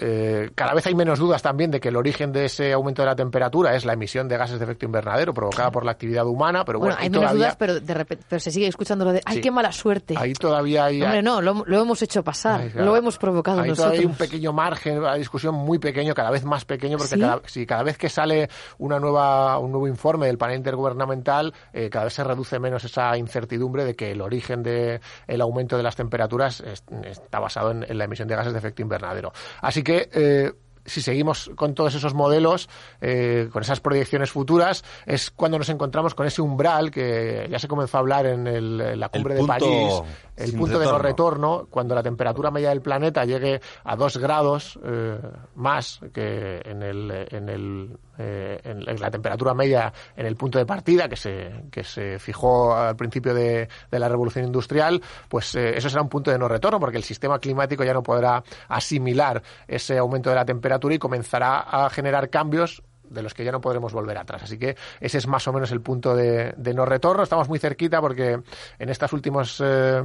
Eh, 0.00 0.50
cada 0.54 0.74
vez 0.74 0.86
hay 0.86 0.94
menos 0.94 1.18
dudas 1.18 1.42
también 1.42 1.70
de 1.70 1.80
que 1.80 1.88
el 1.88 1.96
origen 1.96 2.32
de 2.32 2.46
ese 2.46 2.72
aumento 2.72 3.02
de 3.02 3.06
la 3.06 3.16
temperatura 3.16 3.74
es 3.74 3.84
la 3.84 3.92
emisión 3.92 4.28
de 4.28 4.36
gases 4.36 4.58
de 4.58 4.64
efecto 4.64 4.86
invernadero 4.86 5.32
provocada 5.32 5.70
por 5.70 5.84
la 5.84 5.92
actividad 5.92 6.26
humana, 6.26 6.64
pero 6.64 6.78
bueno, 6.78 6.96
hay 6.98 7.10
menos 7.10 7.32
dudas, 7.32 7.56
pero 7.56 7.80
de 7.80 7.94
repente 7.94 8.24
pero 8.28 8.40
se 8.40 8.50
sigue 8.50 8.66
escuchando 8.66 9.04
lo 9.04 9.12
de 9.12 9.20
¡ay, 9.24 9.40
qué 9.40 9.50
mala 9.50 9.72
suerte! 9.72 10.14
Ahí 10.16 10.32
todavía 10.32 10.86
hay... 10.86 11.02
Hombre, 11.02 11.22
no, 11.22 11.40
lo, 11.40 11.64
hemos 11.66 12.02
hecho 12.02 12.22
pasar, 12.24 12.74
lo 12.74 12.96
hemos 12.96 13.18
provocado 13.18 13.60
ahí 13.60 13.68
nosotros. 13.68 13.98
hay 13.98 14.04
un 14.04 14.14
pequeño 14.14 14.52
margen, 14.52 14.98
una 14.98 15.14
discusión 15.14 15.54
muy 15.54 15.78
pequeño, 15.78 16.14
cada 16.14 16.30
vez 16.30 16.44
más 16.44 16.64
pequeño, 16.64 16.98
porque 16.98 17.18
cada, 17.18 17.40
si 17.46 17.66
cada 17.66 17.82
vez 17.82 17.96
que 17.98 18.08
sale 18.08 18.48
una 18.78 18.98
nueva, 18.98 19.58
un 19.58 19.70
nuevo 19.70 19.86
informe 19.86 20.26
del 20.26 20.38
panel 20.38 20.58
intergubernamental, 20.58 21.52
eh, 21.72 21.88
cada 21.90 22.06
vez 22.06 22.14
se 22.14 22.24
reduce 22.24 22.58
menos 22.58 22.84
esa 22.84 23.16
incertidumbre 23.16 23.84
de 23.84 23.94
que 23.94 24.12
el 24.12 24.20
origen 24.20 24.62
del 24.62 25.00
el 25.26 25.40
aumento 25.40 25.76
de 25.76 25.82
las 25.82 25.96
temperaturas 25.96 26.60
está 26.60 27.38
basado 27.38 27.70
en, 27.70 27.84
en, 27.88 27.98
la 27.98 28.04
emisión 28.04 28.26
de 28.26 28.36
gases 28.36 28.52
de 28.52 28.58
efecto 28.58 28.82
invernadero. 28.82 29.32
Así 29.60 29.83
que... 29.84 30.08
Eh, 30.12 30.52
si 30.86 31.00
seguimos 31.00 31.50
con 31.56 31.74
todos 31.74 31.94
esos 31.94 32.14
modelos, 32.14 32.68
eh, 33.00 33.48
con 33.52 33.62
esas 33.62 33.80
proyecciones 33.80 34.30
futuras, 34.30 34.84
es 35.06 35.30
cuando 35.30 35.58
nos 35.58 35.68
encontramos 35.68 36.14
con 36.14 36.26
ese 36.26 36.42
umbral 36.42 36.90
que 36.90 37.46
ya 37.50 37.58
se 37.58 37.68
comenzó 37.68 37.96
a 37.96 38.00
hablar 38.00 38.26
en, 38.26 38.98
la 38.98 39.08
cumbre 39.08 39.34
de 39.34 39.46
París, 39.46 40.02
el 40.36 40.52
punto 40.52 40.78
de 40.78 40.86
no 40.86 40.98
retorno, 40.98 41.66
cuando 41.70 41.94
la 41.94 42.02
temperatura 42.02 42.50
media 42.50 42.68
del 42.68 42.82
planeta 42.82 43.24
llegue 43.24 43.60
a 43.84 43.96
dos 43.96 44.18
grados 44.18 44.78
eh, 44.84 45.18
más 45.54 46.00
que 46.12 46.60
en, 46.64 46.82
el, 46.82 47.26
en, 47.30 47.48
el, 47.48 47.98
eh, 48.18 48.60
en 48.64 49.00
la 49.00 49.10
temperatura 49.10 49.54
media 49.54 49.92
en 50.16 50.26
el 50.26 50.36
punto 50.36 50.58
de 50.58 50.66
partida 50.66 51.08
que 51.08 51.16
se, 51.16 51.64
que 51.70 51.84
se 51.84 52.18
fijó 52.18 52.74
al 52.74 52.96
principio 52.96 53.34
de, 53.34 53.68
de 53.90 53.98
la 53.98 54.08
revolución 54.08 54.44
industrial, 54.44 55.00
pues 55.28 55.54
eso 55.54 55.88
será 55.88 56.02
un 56.02 56.08
punto 56.08 56.30
de 56.30 56.38
no 56.38 56.48
retorno 56.48 56.80
porque 56.80 56.96
el 56.96 57.04
sistema 57.04 57.38
climático 57.38 57.84
ya 57.84 57.92
no 57.92 58.02
podrá 58.02 58.42
asimilar 58.68 59.42
ese 59.66 59.98
aumento 59.98 60.30
de 60.30 60.36
la 60.36 60.44
temperatura 60.44 60.94
y 60.94 60.98
comenzará 60.98 61.60
a 61.60 61.90
generar 61.90 62.30
cambios 62.30 62.82
de 63.08 63.22
los 63.22 63.34
que 63.34 63.44
ya 63.44 63.52
no 63.52 63.60
podremos 63.60 63.92
volver 63.92 64.18
atrás. 64.18 64.42
Así 64.42 64.58
que 64.58 64.76
ese 65.00 65.18
es 65.18 65.26
más 65.26 65.46
o 65.48 65.52
menos 65.52 65.70
el 65.72 65.80
punto 65.80 66.14
de, 66.14 66.54
no 66.74 66.84
retorno. 66.84 67.22
Estamos 67.22 67.48
muy 67.48 67.58
cerquita 67.58 68.00
porque 68.00 68.40
en 68.78 68.88
estos 68.88 69.12
últimos 69.12 69.62
eh, 69.64 70.02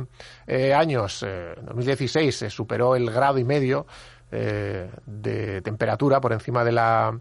eh, 0.47 0.73
años, 0.73 1.23
eh, 1.27 1.55
2016, 1.61 2.35
se 2.35 2.49
superó 2.49 2.95
el 2.95 3.09
grado 3.09 3.37
y 3.39 3.43
medio 3.43 3.85
eh, 4.31 4.89
de 5.05 5.61
temperatura 5.61 6.21
por 6.21 6.33
encima 6.33 6.63
de 6.63 6.71
la 6.71 7.19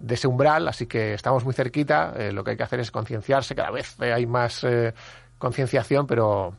de 0.00 0.14
ese 0.14 0.28
umbral, 0.28 0.68
así 0.68 0.86
que 0.86 1.14
estamos 1.14 1.44
muy 1.44 1.54
cerquita. 1.54 2.14
lo 2.32 2.44
que 2.44 2.52
hay 2.52 2.56
que 2.56 2.62
hacer 2.62 2.80
es 2.80 2.90
concienciarse. 2.90 3.54
Cada 3.54 3.70
vez 3.70 3.98
hay 4.00 4.26
más 4.26 4.66
concienciación, 5.38 6.06
pero, 6.06 6.54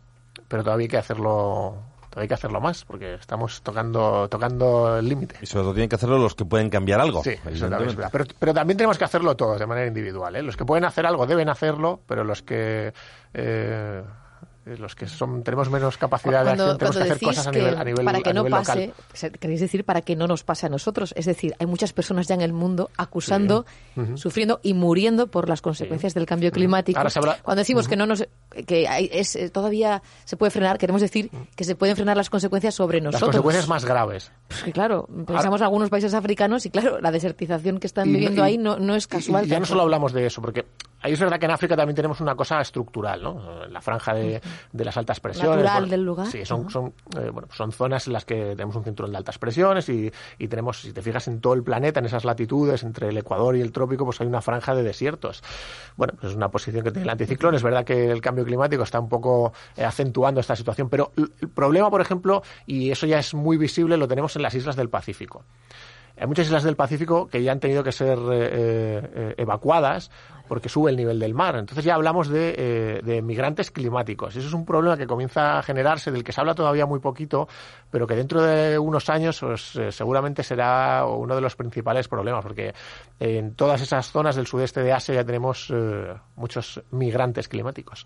pero 0.48 0.64
todavía 0.64 0.86
hay 0.86 0.90
que 0.90 0.98
hacerlo 0.98 1.92
hay 2.16 2.28
que 2.28 2.34
hacerlo 2.34 2.60
más 2.60 2.84
porque 2.84 3.14
estamos 3.14 3.62
tocando 3.62 4.28
tocando 4.28 4.98
el 4.98 5.08
límite. 5.08 5.38
Y 5.42 5.46
sobre 5.46 5.64
todo 5.64 5.74
tienen 5.74 5.90
que 5.90 5.96
hacerlo 5.96 6.18
los 6.18 6.36
que 6.36 6.46
pueden 6.46 6.70
cambiar 6.70 7.00
algo. 7.00 7.24
Sí, 7.24 7.32
eso 7.46 7.68
es 7.68 7.96
pero, 8.12 8.26
pero 8.38 8.54
también 8.54 8.78
tenemos 8.78 8.98
que 8.98 9.06
hacerlo 9.06 9.36
todos 9.36 9.60
de 9.60 9.66
manera 9.66 9.88
individual. 9.88 10.36
¿eh? 10.36 10.44
Los 10.44 10.58
que 10.58 10.66
pueden 10.66 10.84
hacer 10.84 11.06
algo 11.06 11.26
deben 11.26 11.50
hacerlo, 11.50 12.02
pero 12.08 12.24
los 12.24 12.42
que 12.42 12.88
eh, 12.88 12.94
eh, 13.34 14.04
los 14.66 14.96
que 14.96 15.08
son 15.08 15.44
tenemos 15.44 15.70
menos 15.70 15.98
capacidad 15.98 16.44
de 16.44 16.52
acción 16.52 16.78
tenemos 16.78 16.98
que 16.98 17.04
hacer 17.04 17.20
cosas 17.20 17.48
a 17.48 17.52
nivel, 17.52 17.78
a 17.78 17.84
nivel, 17.84 18.06
para 18.06 18.22
que 18.22 18.34
no 18.34 18.46
pase, 18.46 18.94
queréis 19.40 19.60
decir 19.60 19.84
para 19.84 20.02
que 20.02 20.16
no 20.16 20.28
nos 20.28 20.44
pase 20.44 20.68
a 20.68 20.70
nosotros. 20.70 21.14
Es 21.18 21.26
decir, 21.26 21.56
hay 21.60 21.66
muchas 21.66 21.94
personas 21.94 22.28
ya 22.28 22.36
en 22.36 22.42
el 22.42 22.54
mundo 22.54 22.90
acusando, 22.98 23.66
sufriendo 24.16 24.60
y 24.62 24.74
muriendo 24.74 25.28
por 25.28 25.50
las 25.50 25.62
consecuencias 25.62 26.14
del 26.14 26.26
cambio 26.26 26.52
climático. 26.52 27.00
Cuando 27.44 27.60
decimos 27.60 27.88
que 27.88 27.96
no 27.96 28.06
nos 28.06 28.28
que 28.68 28.88
es, 29.12 29.36
eh, 29.36 29.50
todavía 29.50 30.04
se 30.26 30.38
puede 30.38 30.52
frenar, 30.52 30.78
queremos 30.78 31.02
decir 31.02 31.32
que 31.56 31.64
se 31.64 31.76
pueden 31.76 31.96
frenar 31.96 32.18
las 32.18 32.30
consecuencias 32.30 32.76
sobre 32.76 33.00
nosotros. 33.00 33.22
Las 33.22 33.36
consecuencias 33.36 33.68
más 33.68 33.86
graves. 33.86 34.32
Pues 34.48 34.64
que 34.64 34.72
claro, 34.72 35.08
pensamos 35.26 35.62
en 35.62 35.66
algunos 35.66 35.90
países 35.90 36.14
africanos 36.14 36.66
y 36.66 36.70
claro, 36.70 37.00
la 37.00 37.12
desertización 37.12 37.80
que 37.80 37.88
están 37.88 38.12
viviendo 38.12 38.44
ahí 38.44 38.58
no, 38.58 38.78
no 38.78 38.96
es 38.96 39.08
casual. 39.08 39.46
Y 39.46 39.50
ya 39.50 39.60
no 39.60 39.66
solo 39.66 39.82
hablamos 39.84 40.14
de 40.14 40.26
eso, 40.26 40.42
porque 40.42 40.66
ahí 41.02 41.14
es 41.14 41.20
verdad 41.20 41.40
que 41.40 41.46
en 41.46 41.52
África 41.52 41.76
también 41.76 41.96
tenemos 41.96 42.22
una 42.22 42.36
cosa 42.36 42.62
estructural, 42.62 43.22
¿no? 43.22 43.66
La 43.68 43.82
franja 43.82 44.14
de, 44.14 44.42
de 44.72 44.86
las 44.86 44.96
altas 44.98 45.20
presiones. 45.20 45.64
Natural 45.64 45.90
del 45.90 46.04
lugar. 46.04 46.28
Sí, 46.28 46.46
son, 46.46 46.70
son, 46.70 46.94
eh, 47.18 47.30
bueno, 47.32 47.48
son 47.52 47.72
zonas 47.72 48.08
en 48.08 48.14
las 48.14 48.26
que 48.26 48.36
tenemos 48.56 48.76
un 48.76 48.84
cinturón 48.84 49.12
de 49.12 49.18
altas 49.18 49.38
presiones 49.38 49.90
y, 49.90 50.12
y, 50.38 50.48
tenemos, 50.48 50.82
si 50.82 50.94
te 50.94 51.02
fijas 51.02 51.28
en 51.28 51.42
todo 51.42 51.54
el 51.54 51.64
planeta, 51.64 52.00
en 52.00 52.06
esas 52.06 52.26
latitudes, 52.26 52.84
entre 52.84 53.10
el 53.10 53.18
Ecuador 53.18 53.56
y 53.56 53.62
el 53.62 53.72
trópico, 53.72 54.06
pues 54.06 54.22
hay 54.22 54.28
una 54.28 54.42
franja 54.42 54.76
de 54.76 54.84
desiertos. 54.84 55.44
Bueno, 55.96 56.14
pues 56.20 56.32
es 56.32 56.38
una 56.38 56.50
posición 56.50 56.84
que 56.84 56.92
tiene 56.92 57.04
el 57.04 57.10
anticiclón. 57.10 57.56
Es 57.56 57.64
verdad 57.64 57.84
que 57.84 58.12
el 58.12 58.22
cambio 58.22 58.46
climático 58.46 58.84
está 58.84 59.00
un 59.00 59.10
poco 59.10 59.54
eh, 59.76 59.84
acentuando 59.84 60.40
esta 60.40 60.56
situación, 60.56 60.90
pero 60.90 61.12
el 61.16 61.50
problema, 61.50 61.90
por 61.90 62.02
ejemplo, 62.02 62.44
y 62.66 62.92
eso 62.92 63.06
ya 63.06 63.20
es 63.20 63.34
muy 63.34 63.58
visible, 63.58 63.98
lo 63.98 64.08
tenemos 64.08 64.36
en 64.36 64.42
las 64.42 64.54
islas 64.56 64.76
del 64.76 64.90
Pacífico. 64.90 65.44
Hay 66.22 66.28
muchas 66.28 66.46
islas 66.46 66.62
del 66.62 66.76
Pacífico 66.76 67.28
que 67.28 67.42
ya 67.42 67.52
han 67.52 67.60
tenido 67.60 67.84
que 67.84 67.92
ser 67.92 68.20
eh, 68.20 69.10
eh, 69.12 69.36
evacuadas 69.38 70.12
porque 70.48 70.70
sube 70.70 70.92
el 70.92 70.96
nivel 70.96 71.18
del 71.18 71.34
mar. 71.34 71.56
Entonces 71.56 71.84
ya 71.84 71.96
hablamos 71.96 72.30
de, 72.30 72.54
eh, 72.56 73.02
de, 73.04 73.24
migrantes 73.24 73.72
climáticos. 73.72 74.36
Eso 74.36 74.48
es 74.48 74.54
un 74.54 74.64
problema 74.64 74.98
que 74.98 75.08
comienza 75.08 75.58
a 75.58 75.64
generarse, 75.64 76.12
del 76.12 76.24
que 76.24 76.32
se 76.32 76.40
habla 76.40 76.54
todavía 76.54 76.86
muy 76.86 77.00
poquito, 77.00 77.48
pero 77.90 78.06
que 78.06 78.16
dentro 78.16 78.44
de 78.44 78.78
unos 78.78 79.10
años 79.10 79.40
pues, 79.40 79.80
seguramente 79.90 80.44
será 80.44 81.08
uno 81.08 81.34
de 81.34 81.42
los 81.42 81.56
principales 81.56 82.08
problemas, 82.08 82.44
porque 82.44 82.76
en 83.20 83.56
todas 83.56 83.82
esas 83.82 84.12
zonas 84.12 84.36
del 84.36 84.46
sudeste 84.46 84.84
de 84.84 84.94
Asia 84.94 85.16
ya 85.16 85.24
tenemos 85.24 85.74
muchos 86.36 86.84
migrantes 86.92 87.48
climáticos. 87.48 88.06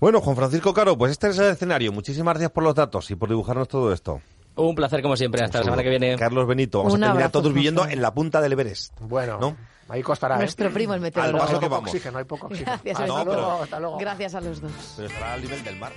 Bueno, 0.00 0.22
Juan 0.22 0.36
Francisco 0.36 0.72
Caro, 0.72 0.96
pues 0.96 1.12
este 1.12 1.28
es 1.28 1.38
el 1.38 1.52
escenario. 1.52 1.92
Muchísimas 1.92 2.32
gracias 2.34 2.52
por 2.52 2.64
los 2.64 2.74
datos 2.74 3.10
y 3.10 3.16
por 3.16 3.28
dibujarnos 3.28 3.68
todo 3.68 3.92
esto. 3.92 4.22
Un 4.56 4.74
placer 4.74 5.02
como 5.02 5.16
siempre. 5.16 5.42
Hasta 5.42 5.58
la 5.58 5.64
semana 5.64 5.82
que 5.82 5.90
viene. 5.90 6.16
Carlos 6.16 6.46
Benito, 6.46 6.78
vamos 6.78 6.94
a 6.94 6.98
terminar 6.98 7.30
todos 7.30 7.52
viviendo 7.52 7.86
en 7.86 8.02
la 8.02 8.12
punta 8.12 8.40
del 8.40 8.52
Everest. 8.52 9.00
Bueno, 9.00 9.38
¿no? 9.40 9.56
ahí 9.88 10.02
costará. 10.02 10.36
¿eh? 10.36 10.38
Nuestro 10.38 10.70
primo 10.70 10.94
el 10.94 11.00
meteorólogo. 11.00 11.44
Hay 11.44 11.54
poco 11.60 11.76
oxígeno, 11.76 12.18
hay 12.18 12.24
poco 12.24 12.46
oxígeno. 12.46 12.70
Gracias, 12.84 13.00
hasta, 13.00 13.06
luego, 13.06 13.32
luego. 13.34 13.62
hasta 13.62 13.80
luego. 13.80 13.98
Gracias 13.98 14.34
a 14.34 14.40
los 14.40 14.60
dos. 14.60 14.72
Pero 14.96 15.08
estará 15.08 15.32
al 15.34 15.42
nivel 15.42 15.64
del 15.64 15.76
mar. 15.78 15.92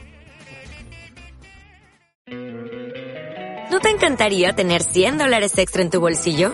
¿No 3.71 3.79
te 3.79 3.89
encantaría 3.89 4.53
tener 4.53 4.83
100 4.83 5.17
dólares 5.17 5.57
extra 5.57 5.81
en 5.81 5.89
tu 5.89 5.99
bolsillo? 5.99 6.53